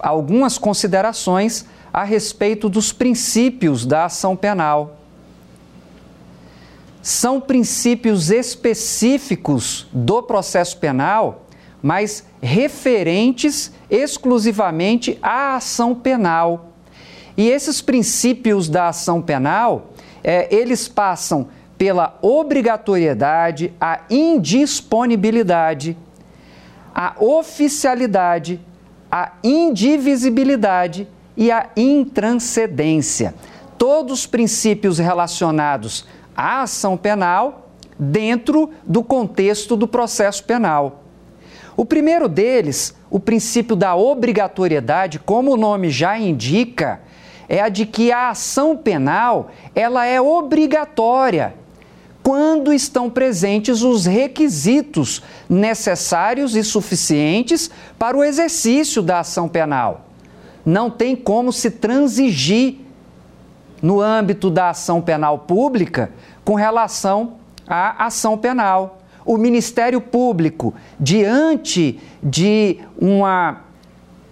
[0.00, 4.96] algumas considerações a respeito dos princípios da ação penal.
[7.02, 11.46] São princípios específicos do processo penal,
[11.82, 16.72] mas referentes exclusivamente à ação penal.
[17.36, 19.90] E esses princípios da ação penal,
[20.22, 25.96] é, eles passam pela obrigatoriedade, a indisponibilidade,
[26.92, 28.60] a oficialidade,
[29.10, 33.32] a indivisibilidade e a intranscendência.
[33.78, 36.04] Todos os princípios relacionados
[36.36, 41.04] à ação penal dentro do contexto do processo penal.
[41.76, 47.00] O primeiro deles, o princípio da obrigatoriedade, como o nome já indica,
[47.48, 51.54] é a de que a ação penal ela é obrigatória
[52.28, 60.04] quando estão presentes os requisitos necessários e suficientes para o exercício da ação penal
[60.62, 62.80] não tem como se transigir
[63.80, 66.12] no âmbito da ação penal pública
[66.44, 67.36] com relação
[67.66, 68.98] à ação penal.
[69.24, 73.62] O Ministério Público, diante de uma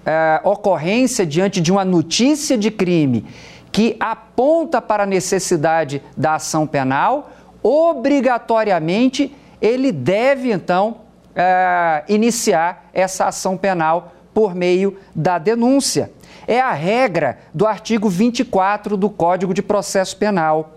[0.05, 3.25] é, ocorrência, diante de uma notícia de crime
[3.73, 7.31] que aponta para a necessidade da ação penal,
[7.67, 10.99] obrigatoriamente ele deve então
[11.35, 16.13] é, iniciar essa ação penal por meio da denúncia.
[16.47, 20.75] É a regra do artigo 24 do Código de Processo Penal.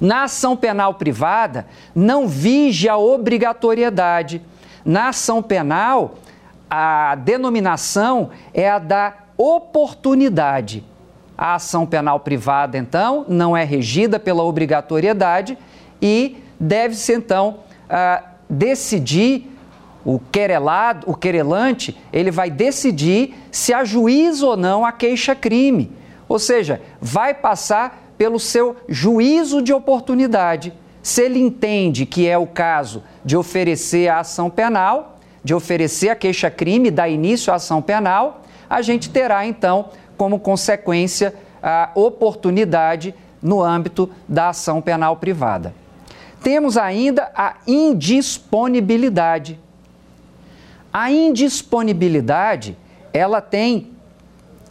[0.00, 4.42] Na ação penal privada, não vige a obrigatoriedade.
[4.84, 6.16] Na ação penal,
[6.68, 10.84] a denominação é a da oportunidade.
[11.38, 15.56] A ação penal privada, então, não é regida pela obrigatoriedade
[16.04, 19.50] e deve-se, então, uh, decidir
[20.04, 25.90] o querelado, o querelante, ele vai decidir se ajuiza ou não a queixa-crime.
[26.28, 30.74] Ou seja, vai passar pelo seu juízo de oportunidade.
[31.02, 36.16] Se ele entende que é o caso de oferecer a ação penal, de oferecer a
[36.16, 39.88] queixa-crime, dar início à ação penal, a gente terá então
[40.18, 45.74] como consequência a oportunidade no âmbito da ação penal privada.
[46.44, 49.58] Temos ainda a indisponibilidade
[50.92, 52.78] A indisponibilidade,
[53.12, 53.90] ela tem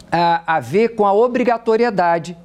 [0.09, 2.37] a, a ver com a obrigatoriedade.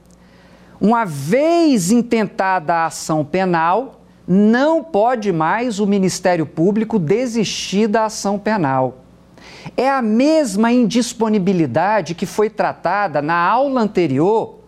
[0.81, 8.37] Uma vez intentada a ação penal, não pode mais o Ministério Público desistir da ação
[8.37, 9.05] penal.
[9.77, 14.59] É a mesma indisponibilidade que foi tratada na aula anterior,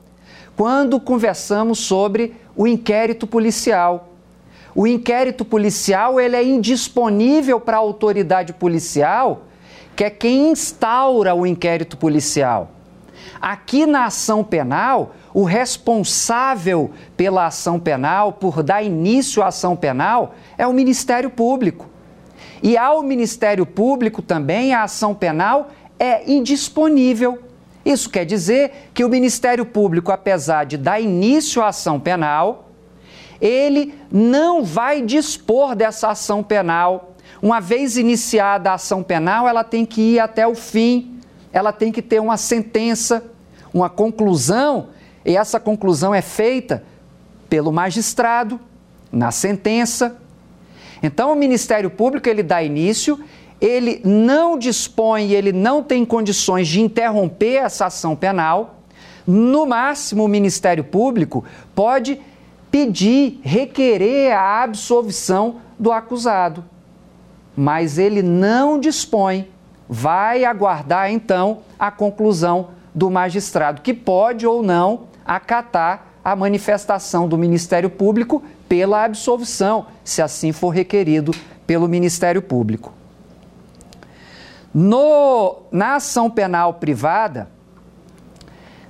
[0.55, 4.10] quando conversamos sobre o inquérito policial.
[4.75, 9.43] O inquérito policial ele é indisponível para a autoridade policial,
[9.97, 12.71] que é quem instaura o inquérito policial.
[13.41, 20.35] Aqui na ação penal, o responsável pela ação penal, por dar início à ação penal,
[20.57, 21.87] é o Ministério Público.
[22.63, 25.69] E ao Ministério Público também a ação penal
[25.99, 27.39] é indisponível.
[27.85, 32.70] Isso quer dizer que o Ministério Público, apesar de dar início à ação penal,
[33.41, 37.15] ele não vai dispor dessa ação penal.
[37.41, 41.19] Uma vez iniciada a ação penal, ela tem que ir até o fim,
[41.53, 43.25] ela tem que ter uma sentença,
[43.73, 44.89] uma conclusão,
[45.25, 46.85] e essa conclusão é feita
[47.49, 48.61] pelo magistrado
[49.11, 50.17] na sentença.
[51.03, 53.19] Então o Ministério Público ele dá início,
[53.61, 58.77] ele não dispõe, ele não tem condições de interromper essa ação penal.
[59.27, 62.21] No máximo, o Ministério Público pode
[62.71, 66.65] pedir, requerer a absolvição do acusado.
[67.57, 69.49] Mas ele não dispõe,
[69.89, 77.39] vai aguardar então a conclusão do magistrado, que pode ou não acatar a manifestação do
[77.39, 81.33] Ministério Público pela absolvição, se assim for requerido
[81.67, 82.93] pelo Ministério Público.
[84.73, 87.49] No, na ação penal privada,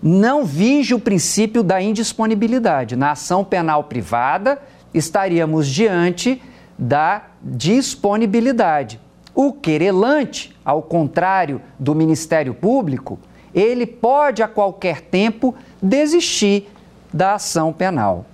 [0.03, 2.97] não vige o princípio da indisponibilidade.
[2.97, 4.61] Na ação penal privada,
[4.95, 6.43] estaríamos diante
[6.79, 9.01] da disponibilidade.
[9.35, 13.19] O querelante, ao contrário do Ministério Público,
[13.55, 16.69] ele pode a qualquer tempo desistir
[17.13, 18.25] da ação penal.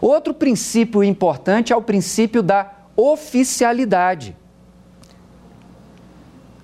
[0.00, 4.36] Outro princípio importante é o princípio da oficialidade.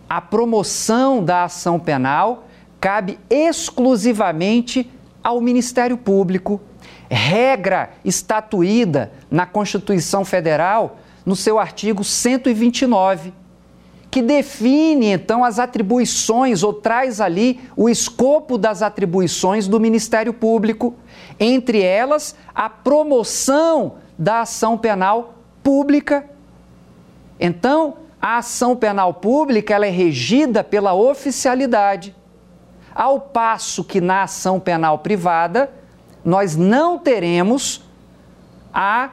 [0.08, 2.47] A promoção da ação penal
[2.80, 4.90] cabe exclusivamente
[5.22, 6.60] ao Ministério Público,
[7.10, 13.32] regra estatuída na Constituição Federal no seu artigo 129,
[14.10, 20.94] que define então as atribuições ou traz ali o escopo das atribuições do Ministério Público,
[21.38, 26.24] entre elas a promoção da ação penal pública.
[27.38, 32.16] Então, a ação penal pública ela é regida pela oficialidade
[32.98, 35.70] ao passo que na ação penal privada
[36.24, 37.84] nós não teremos
[38.74, 39.10] a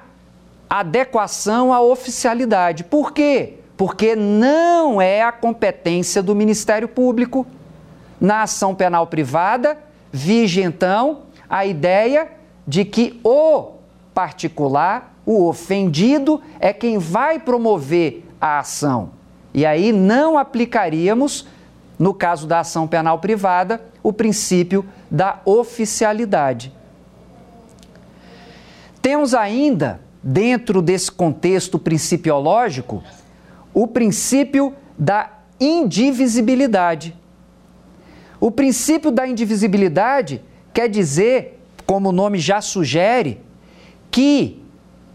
[0.68, 2.84] adequação à oficialidade.
[2.84, 3.60] Por quê?
[3.78, 7.46] Porque não é a competência do Ministério Público.
[8.20, 9.78] Na ação penal privada,
[10.12, 12.32] vige então a ideia
[12.68, 13.74] de que o
[14.16, 19.12] particular, o ofendido, é quem vai promover a ação.
[19.54, 21.48] E aí não aplicaríamos
[21.98, 26.74] no caso da ação penal privada, o princípio da oficialidade.
[29.02, 33.04] Temos ainda, dentro desse contexto principiológico,
[33.74, 35.30] o princípio da
[35.60, 37.16] indivisibilidade.
[38.40, 40.42] O princípio da indivisibilidade
[40.74, 43.40] quer dizer, como o nome já sugere,
[44.12, 44.62] que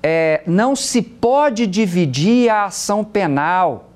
[0.02, 3.90] é, não se pode dividir a ação penal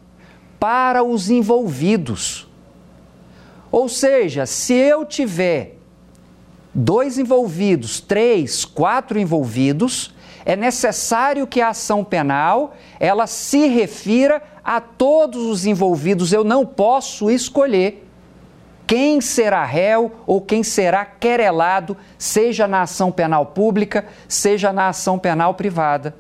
[0.59, 2.49] para os envolvidos.
[3.75, 5.79] Ou seja, se eu tiver
[6.73, 10.15] dois envolvidos, três, quatro envolvidos,
[10.45, 16.33] é necessário que a ação penal ela se refira a todos os envolvidos.
[16.33, 18.09] Eu não posso escolher
[18.87, 25.19] quem será réu ou quem será querelado, seja na ação penal pública, seja na ação
[25.19, 26.15] penal privada.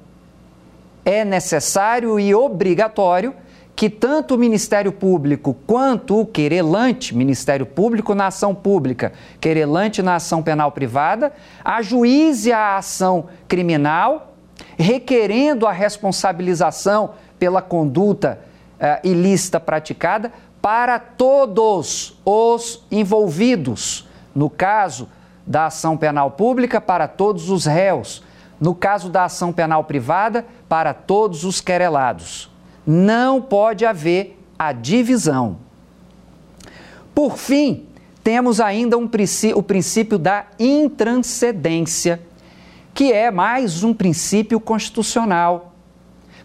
[1.04, 3.32] É necessário e obrigatório
[3.76, 10.16] que tanto o Ministério Público quanto o querelante, Ministério Público na ação pública, querelante na
[10.16, 11.32] ação penal privada,
[11.64, 14.34] ajuize a ação criminal,
[14.78, 18.38] requerendo a responsabilização pela conduta
[18.78, 24.08] uh, ilícita praticada para todos os envolvidos.
[24.34, 25.08] No caso
[25.44, 28.22] da ação penal pública, para todos os réus.
[28.60, 32.53] No caso da ação penal privada, para todos os querelados
[32.86, 35.58] não pode haver a divisão.
[37.14, 37.86] Por fim,
[38.22, 39.08] temos ainda um
[39.54, 42.20] o princípio da intranscendência,
[42.92, 45.74] que é mais um princípio constitucional,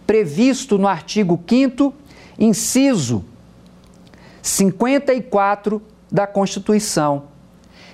[0.05, 1.93] previsto no artigo 5
[2.37, 3.23] inciso
[4.41, 5.81] 54
[6.11, 7.23] da Constituição,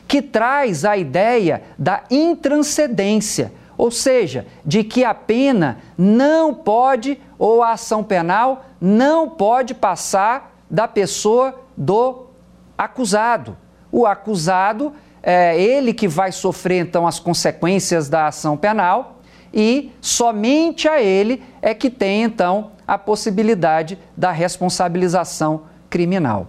[0.07, 7.61] que traz a ideia da intranscendência, ou seja, de que a pena não pode, ou
[7.61, 12.27] a ação penal não pode passar da pessoa do
[12.77, 13.57] acusado.
[13.91, 19.19] O acusado é ele que vai sofrer então as consequências da ação penal
[19.53, 26.47] e somente a ele é que tem então a possibilidade da responsabilização criminal.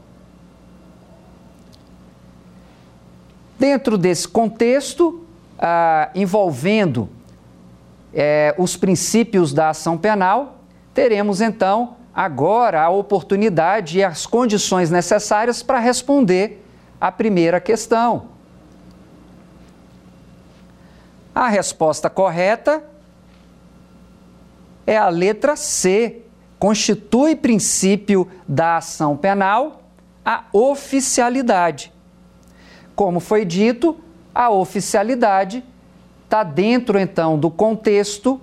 [3.59, 5.25] Dentro desse contexto,
[5.59, 7.09] ah, envolvendo
[8.19, 10.61] eh, os princípios da ação penal,
[10.95, 16.65] teremos então agora a oportunidade e as condições necessárias para responder
[16.99, 18.29] à primeira questão.
[21.35, 22.83] A resposta correta
[24.87, 26.23] é a letra C.
[26.59, 29.83] Constitui princípio da ação penal
[30.25, 31.93] a oficialidade.
[32.95, 34.01] Como foi dito,
[34.35, 35.63] a oficialidade
[36.27, 38.41] está dentro então do contexto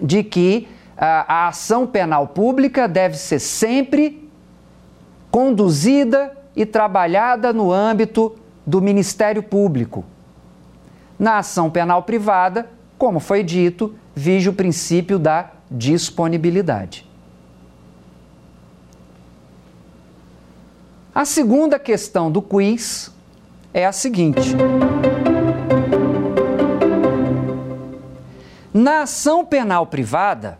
[0.00, 0.66] de que
[0.96, 4.28] a, a ação penal pública deve ser sempre
[5.30, 8.34] conduzida e trabalhada no âmbito
[8.66, 10.04] do Ministério Público.
[11.18, 17.06] Na ação penal privada, como foi dito, vige o princípio da disponibilidade.
[21.14, 23.12] A segunda questão do quiz
[23.74, 24.54] é a seguinte:
[28.78, 30.56] Na ação penal privada,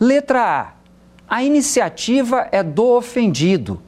[0.00, 0.72] letra A,
[1.28, 3.78] a iniciativa é do ofendido,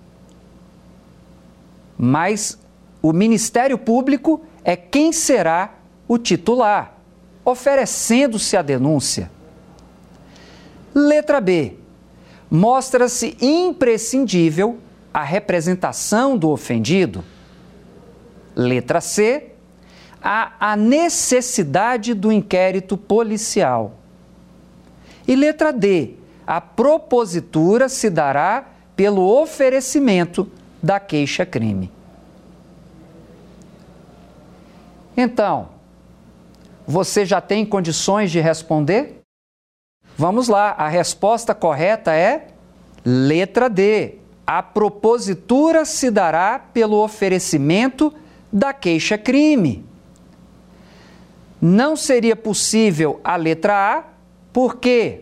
[1.96, 2.58] mas
[3.00, 5.72] o Ministério Público é quem será
[6.06, 6.94] o titular,
[7.42, 9.30] oferecendo-se a denúncia.
[10.94, 11.78] Letra B.
[12.50, 14.78] Mostra-se imprescindível
[15.12, 17.24] a representação do ofendido.
[18.54, 19.51] Letra C.
[20.22, 23.94] Há a necessidade do inquérito policial.
[25.26, 26.14] E letra D.
[26.46, 30.48] A propositura se dará pelo oferecimento
[30.82, 31.90] da queixa-crime.
[35.16, 35.68] Então,
[36.86, 39.22] você já tem condições de responder?
[40.16, 42.48] Vamos lá, a resposta correta é
[43.04, 44.16] letra D.
[44.46, 48.12] A propositura se dará pelo oferecimento
[48.52, 49.84] da queixa-crime.
[51.64, 54.04] Não seria possível a letra A,
[54.52, 55.20] porque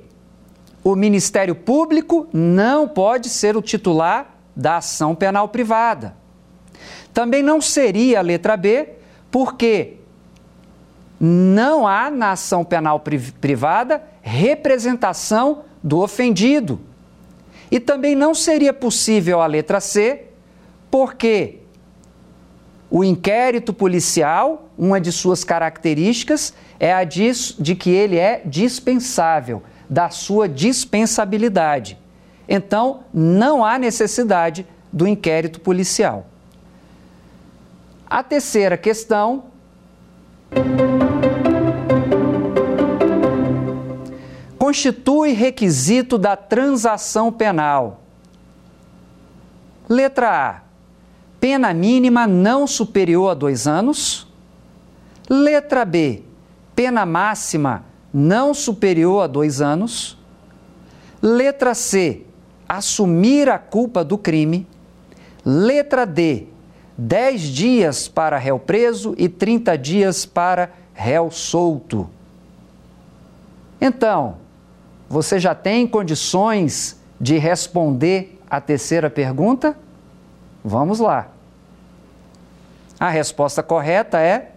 [0.83, 6.17] o Ministério Público não pode ser o titular da ação penal privada.
[7.13, 8.89] Também não seria a letra B,
[9.31, 9.99] porque
[11.21, 12.99] não há na ação penal
[13.39, 16.81] privada representação do ofendido.
[17.71, 20.25] E também não seria possível a letra C,
[20.91, 21.60] porque
[22.91, 29.63] o inquérito policial, uma de suas características é a de, de que ele é dispensável,
[29.89, 31.97] da sua dispensabilidade.
[32.49, 36.27] Então, não há necessidade do inquérito policial.
[38.09, 39.45] A terceira questão.
[44.59, 48.03] Constitui requisito da transação penal.
[49.89, 50.70] Letra A
[51.41, 54.29] pena mínima não superior a dois anos.
[55.29, 56.23] Letra B,
[56.77, 60.19] pena máxima não superior a dois anos.
[61.23, 62.27] Letra C,
[62.69, 64.67] assumir a culpa do crime.
[65.45, 66.47] Letra D,
[66.99, 72.09] 10 dias para réu preso e 30 dias para réu solto.
[73.81, 74.37] Então,
[75.09, 79.77] você já tem condições de responder a terceira pergunta?
[80.65, 81.29] Vamos lá.
[82.99, 84.53] A resposta correta é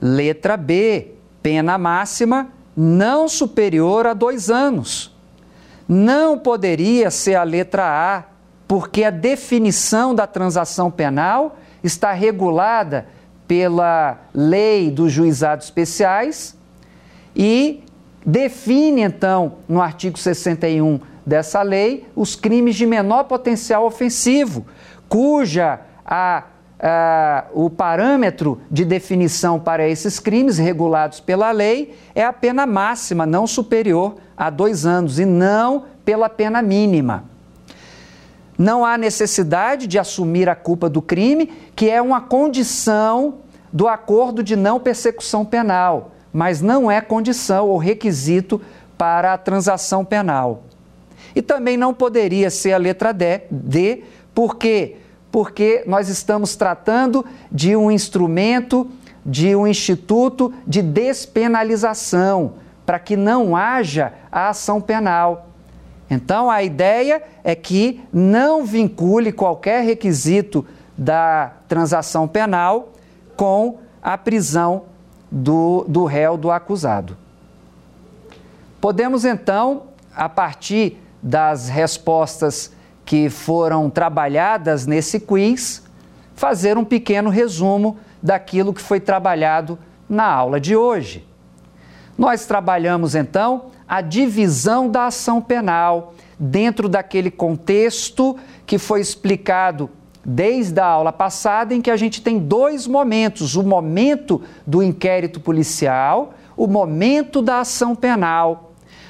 [0.00, 5.14] letra B, pena máxima não superior a dois anos.
[5.88, 8.24] Não poderia ser a letra A,
[8.68, 13.06] porque a definição da transação penal está regulada
[13.46, 16.56] pela lei dos juizados especiais
[17.34, 17.84] e
[18.24, 24.64] define, então, no artigo 61 dessa lei, os crimes de menor potencial ofensivo,
[25.08, 26.44] cuja a,
[26.78, 33.26] a, o parâmetro de definição para esses crimes regulados pela lei é a pena máxima,
[33.26, 37.24] não superior a dois anos, e não pela pena mínima.
[38.56, 43.38] Não há necessidade de assumir a culpa do crime, que é uma condição
[43.72, 48.60] do acordo de não persecução penal, mas não é condição ou requisito
[48.96, 50.62] para a transação penal.
[51.36, 54.02] E também não poderia ser a letra D, D
[54.34, 54.96] por quê?
[55.30, 58.90] Porque nós estamos tratando de um instrumento,
[59.24, 62.54] de um instituto de despenalização,
[62.86, 65.48] para que não haja a ação penal.
[66.08, 70.64] Então, a ideia é que não vincule qualquer requisito
[70.96, 72.92] da transação penal
[73.36, 74.84] com a prisão
[75.30, 77.14] do, do réu, do acusado.
[78.80, 79.82] Podemos então,
[80.14, 82.72] a partir das respostas
[83.04, 85.82] que foram trabalhadas nesse quiz,
[86.36, 89.76] fazer um pequeno resumo daquilo que foi trabalhado
[90.08, 91.26] na aula de hoje.
[92.16, 99.90] Nós trabalhamos então a divisão da ação penal dentro daquele contexto que foi explicado
[100.24, 105.40] desde a aula passada, em que a gente tem dois momentos: o momento do inquérito
[105.40, 108.65] policial, o momento da ação penal.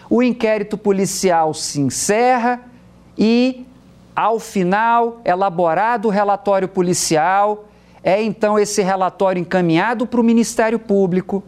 [0.08, 2.62] O inquérito policial se encerra
[3.18, 3.66] e,
[4.14, 7.68] ao final, elaborado o relatório policial,
[8.02, 11.42] é então esse relatório encaminhado para o Ministério Público.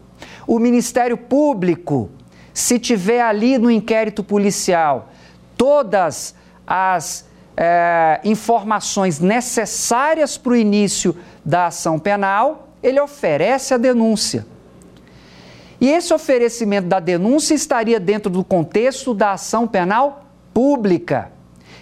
[0.45, 2.09] O Ministério Público,
[2.53, 5.09] se tiver ali no inquérito policial
[5.55, 6.35] todas
[6.67, 14.45] as é, informações necessárias para o início da ação penal, ele oferece a denúncia.
[15.81, 21.31] E esse oferecimento da denúncia estaria dentro do contexto da ação penal pública.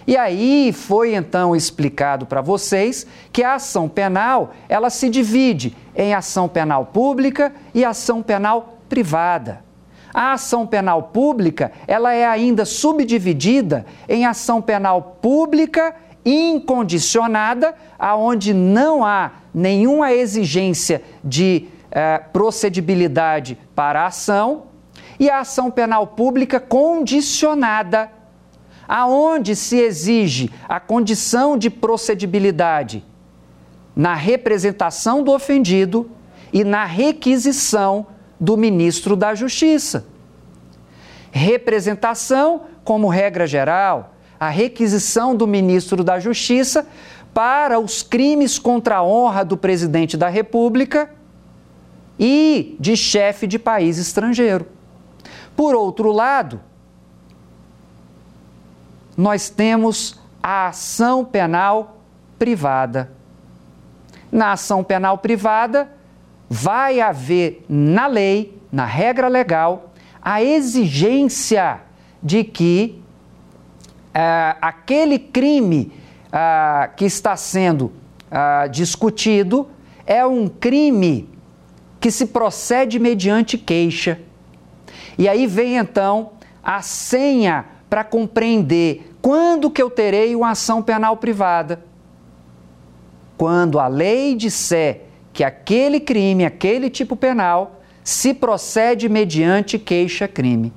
[0.06, 6.14] E aí foi então explicado para vocês que a ação penal, ela se divide em
[6.14, 9.62] ação penal pública e ação penal privada.
[10.14, 15.94] A ação penal pública, ela é ainda subdividida em ação penal pública
[16.24, 24.64] incondicionada, aonde não há nenhuma exigência de eh, procedibilidade para a ação,
[25.20, 28.10] e a ação penal pública condicionada,
[28.88, 33.04] aonde se exige a condição de procedibilidade
[33.94, 36.10] na representação do ofendido
[36.52, 38.08] e na requisição
[38.40, 40.06] do ministro da Justiça.
[41.30, 46.84] Representação, como regra geral, a requisição do ministro da Justiça
[47.32, 51.16] para os crimes contra a honra do presidente da República
[52.18, 54.66] e de chefe de país estrangeiro.
[55.56, 56.60] Por outro lado,
[59.16, 61.98] nós temos a ação penal
[62.38, 63.12] privada.
[64.30, 65.90] Na ação penal privada,
[66.48, 69.92] vai haver na lei, na regra legal,
[70.22, 71.80] a exigência
[72.22, 73.00] de que
[74.08, 75.92] uh, aquele crime
[76.26, 79.68] uh, que está sendo uh, discutido
[80.06, 81.28] é um crime
[82.00, 84.20] que se procede mediante queixa.
[85.16, 86.32] E aí vem então
[86.62, 91.84] a senha para compreender quando que eu terei uma ação penal privada.
[93.36, 100.72] Quando a lei disser que aquele crime, aquele tipo penal, se procede mediante queixa-crime.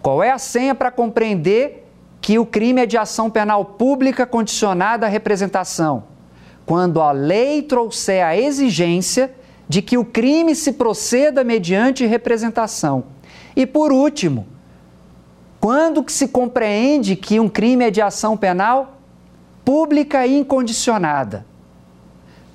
[0.00, 1.86] Qual é a senha para compreender
[2.20, 6.13] que o crime é de ação penal pública condicionada à representação?
[6.66, 9.34] Quando a lei trouxer a exigência
[9.68, 13.04] de que o crime se proceda mediante representação.
[13.56, 14.46] E por último,
[15.60, 18.98] quando que se compreende que um crime é de ação penal
[19.64, 21.46] pública e incondicionada?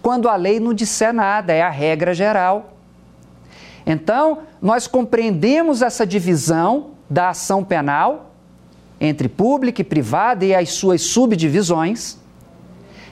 [0.02, 2.74] quando a lei não disser nada, é a regra geral.
[3.86, 8.32] Então, nós compreendemos essa divisão da ação penal
[9.00, 12.18] entre pública e privada e as suas subdivisões.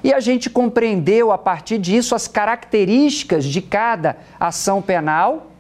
[0.04, 5.52] E a gente compreendeu a partir disso as características de cada ação penal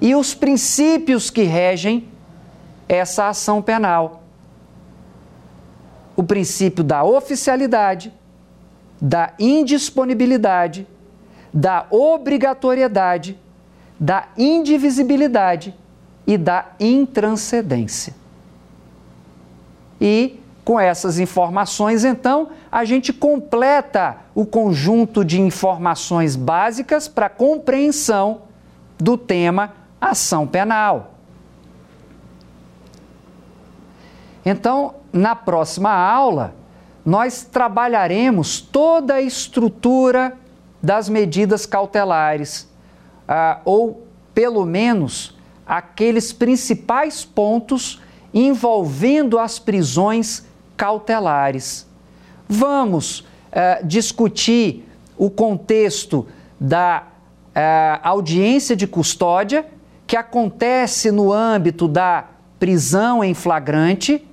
[0.00, 2.08] e os princípios que regem
[2.88, 4.22] essa ação penal.
[6.14, 8.12] O princípio da oficialidade,
[9.00, 10.86] da indisponibilidade,
[11.52, 13.38] da obrigatoriedade,
[13.98, 15.74] da indivisibilidade
[16.26, 18.14] e da intranscendência.
[20.00, 28.42] E com essas informações, então, a gente completa o conjunto de informações básicas para compreensão
[28.98, 31.14] do tema ação penal.
[34.44, 36.52] Então, na próxima aula,
[37.04, 40.36] nós trabalharemos toda a estrutura
[40.82, 42.68] das medidas cautelares,
[43.28, 44.04] ah, ou
[44.34, 48.02] pelo menos aqueles principais pontos
[48.34, 50.44] envolvendo as prisões
[50.76, 51.86] cautelares.
[52.48, 56.26] Vamos ah, discutir o contexto
[56.60, 57.04] da
[57.54, 59.66] ah, audiência de custódia,
[60.06, 62.26] que acontece no âmbito da
[62.58, 64.26] prisão em flagrante,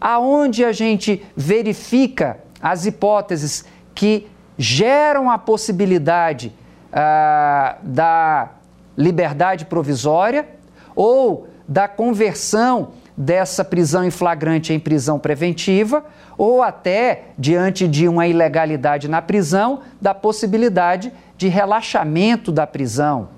[0.00, 3.64] aonde a gente verifica as hipóteses
[3.94, 4.26] que
[4.56, 6.52] geram a possibilidade
[6.92, 8.50] ah, da
[8.96, 10.46] liberdade provisória
[10.94, 16.02] ou da conversão dessa prisão em flagrante em prisão preventiva,
[16.38, 23.28] ou até, diante de uma ilegalidade na prisão, da possibilidade de relaxamento da prisão.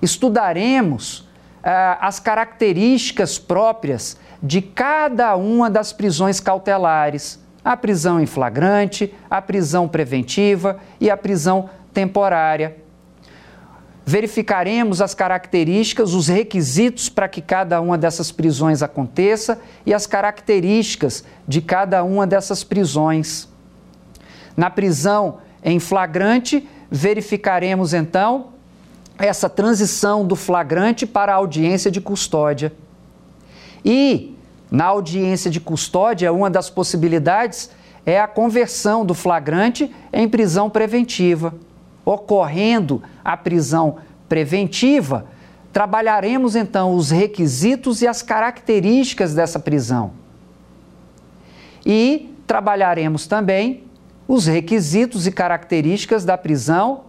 [0.00, 1.28] Estudaremos
[1.64, 9.42] ah, as características próprias de cada uma das prisões cautelares, a prisão em flagrante, a
[9.42, 12.85] prisão preventiva e a prisão temporária
[14.08, 21.24] verificaremos as características, os requisitos para que cada uma dessas prisões aconteça e as características
[21.46, 23.48] de cada uma dessas prisões.
[24.56, 28.50] Na prisão em flagrante, verificaremos então
[29.18, 32.72] essa transição do flagrante para a audiência de custódia.
[33.84, 34.36] E
[34.70, 37.70] na audiência de custódia, uma das possibilidades
[38.04, 41.52] é a conversão do flagrante em prisão preventiva
[42.06, 43.96] ocorrendo a prisão
[44.28, 45.26] preventiva,
[45.72, 50.12] trabalharemos então os requisitos e as características dessa prisão.
[51.84, 53.84] E trabalharemos também
[54.28, 57.04] os requisitos e características da prisão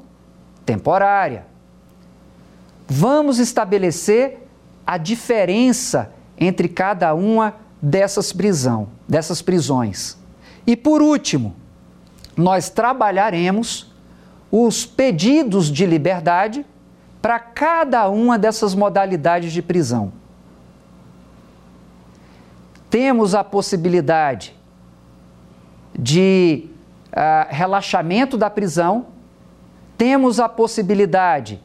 [0.66, 1.46] temporária.
[2.88, 4.48] Vamos estabelecer
[4.86, 10.18] a diferença entre cada uma dessas prisão, dessas prisões.
[10.66, 11.56] E por último,
[12.36, 13.87] nós trabalharemos
[14.52, 16.66] os pedidos de liberdade
[17.22, 20.14] para cada uma dessas modalidades de prisão.
[22.90, 24.56] Temos a possibilidade
[25.98, 26.70] de
[27.08, 29.08] uh, relaxamento da prisão,
[29.98, 31.62] temos a possibilidade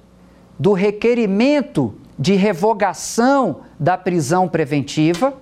[0.58, 5.34] do requerimento de revogação da prisão preventiva,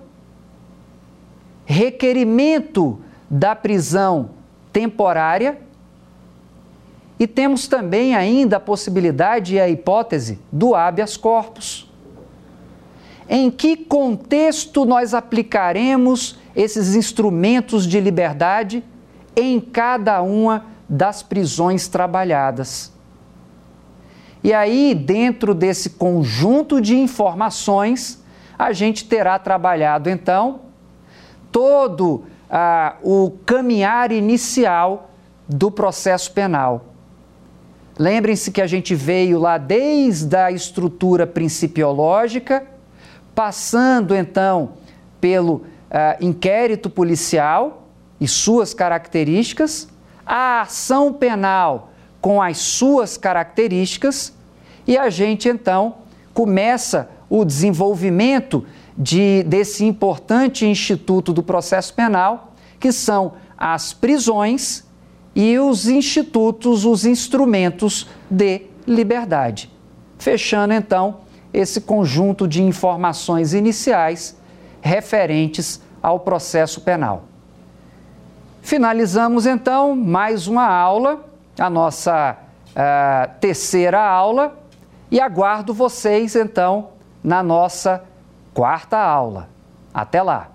[1.65, 4.31] requerimento da prisão
[4.73, 5.59] temporária
[7.21, 11.87] e temos também ainda a possibilidade e a hipótese do habeas corpus.
[13.29, 18.83] Em que contexto nós aplicaremos esses instrumentos de liberdade
[19.35, 22.91] em cada uma das prisões trabalhadas?
[24.43, 28.19] E aí, dentro desse conjunto de informações,
[28.57, 30.61] a gente terá trabalhado então
[31.51, 35.11] todo ah, o caminhar inicial
[35.47, 36.87] do processo penal.
[38.01, 42.65] Lembrem-se que a gente veio lá desde a estrutura principiológica,
[43.35, 44.71] passando então
[45.19, 45.63] pelo uh,
[46.19, 47.87] inquérito policial
[48.19, 49.87] e suas características,
[50.25, 54.33] a ação penal com as suas características,
[54.87, 55.97] e a gente então
[56.33, 58.65] começa o desenvolvimento
[58.97, 64.89] de, desse importante instituto do processo penal, que são as prisões
[65.35, 69.71] e os institutos, os instrumentos de liberdade.
[70.17, 71.19] Fechando então
[71.53, 74.37] esse conjunto de informações iniciais
[74.81, 77.23] referentes ao processo penal.
[78.61, 81.25] Finalizamos então mais uma aula,
[81.59, 82.37] a nossa
[82.69, 84.57] uh, terceira aula,
[85.09, 86.89] e aguardo vocês então
[87.23, 88.03] na nossa
[88.53, 89.49] quarta aula.
[89.93, 90.50] Até lá!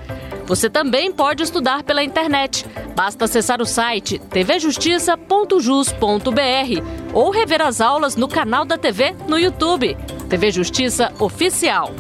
[0.45, 2.67] Você também pode estudar pela internet.
[2.95, 9.97] Basta acessar o site tvjustiça.jus.br ou rever as aulas no canal da TV no YouTube.
[10.29, 11.91] TV Justiça Oficial.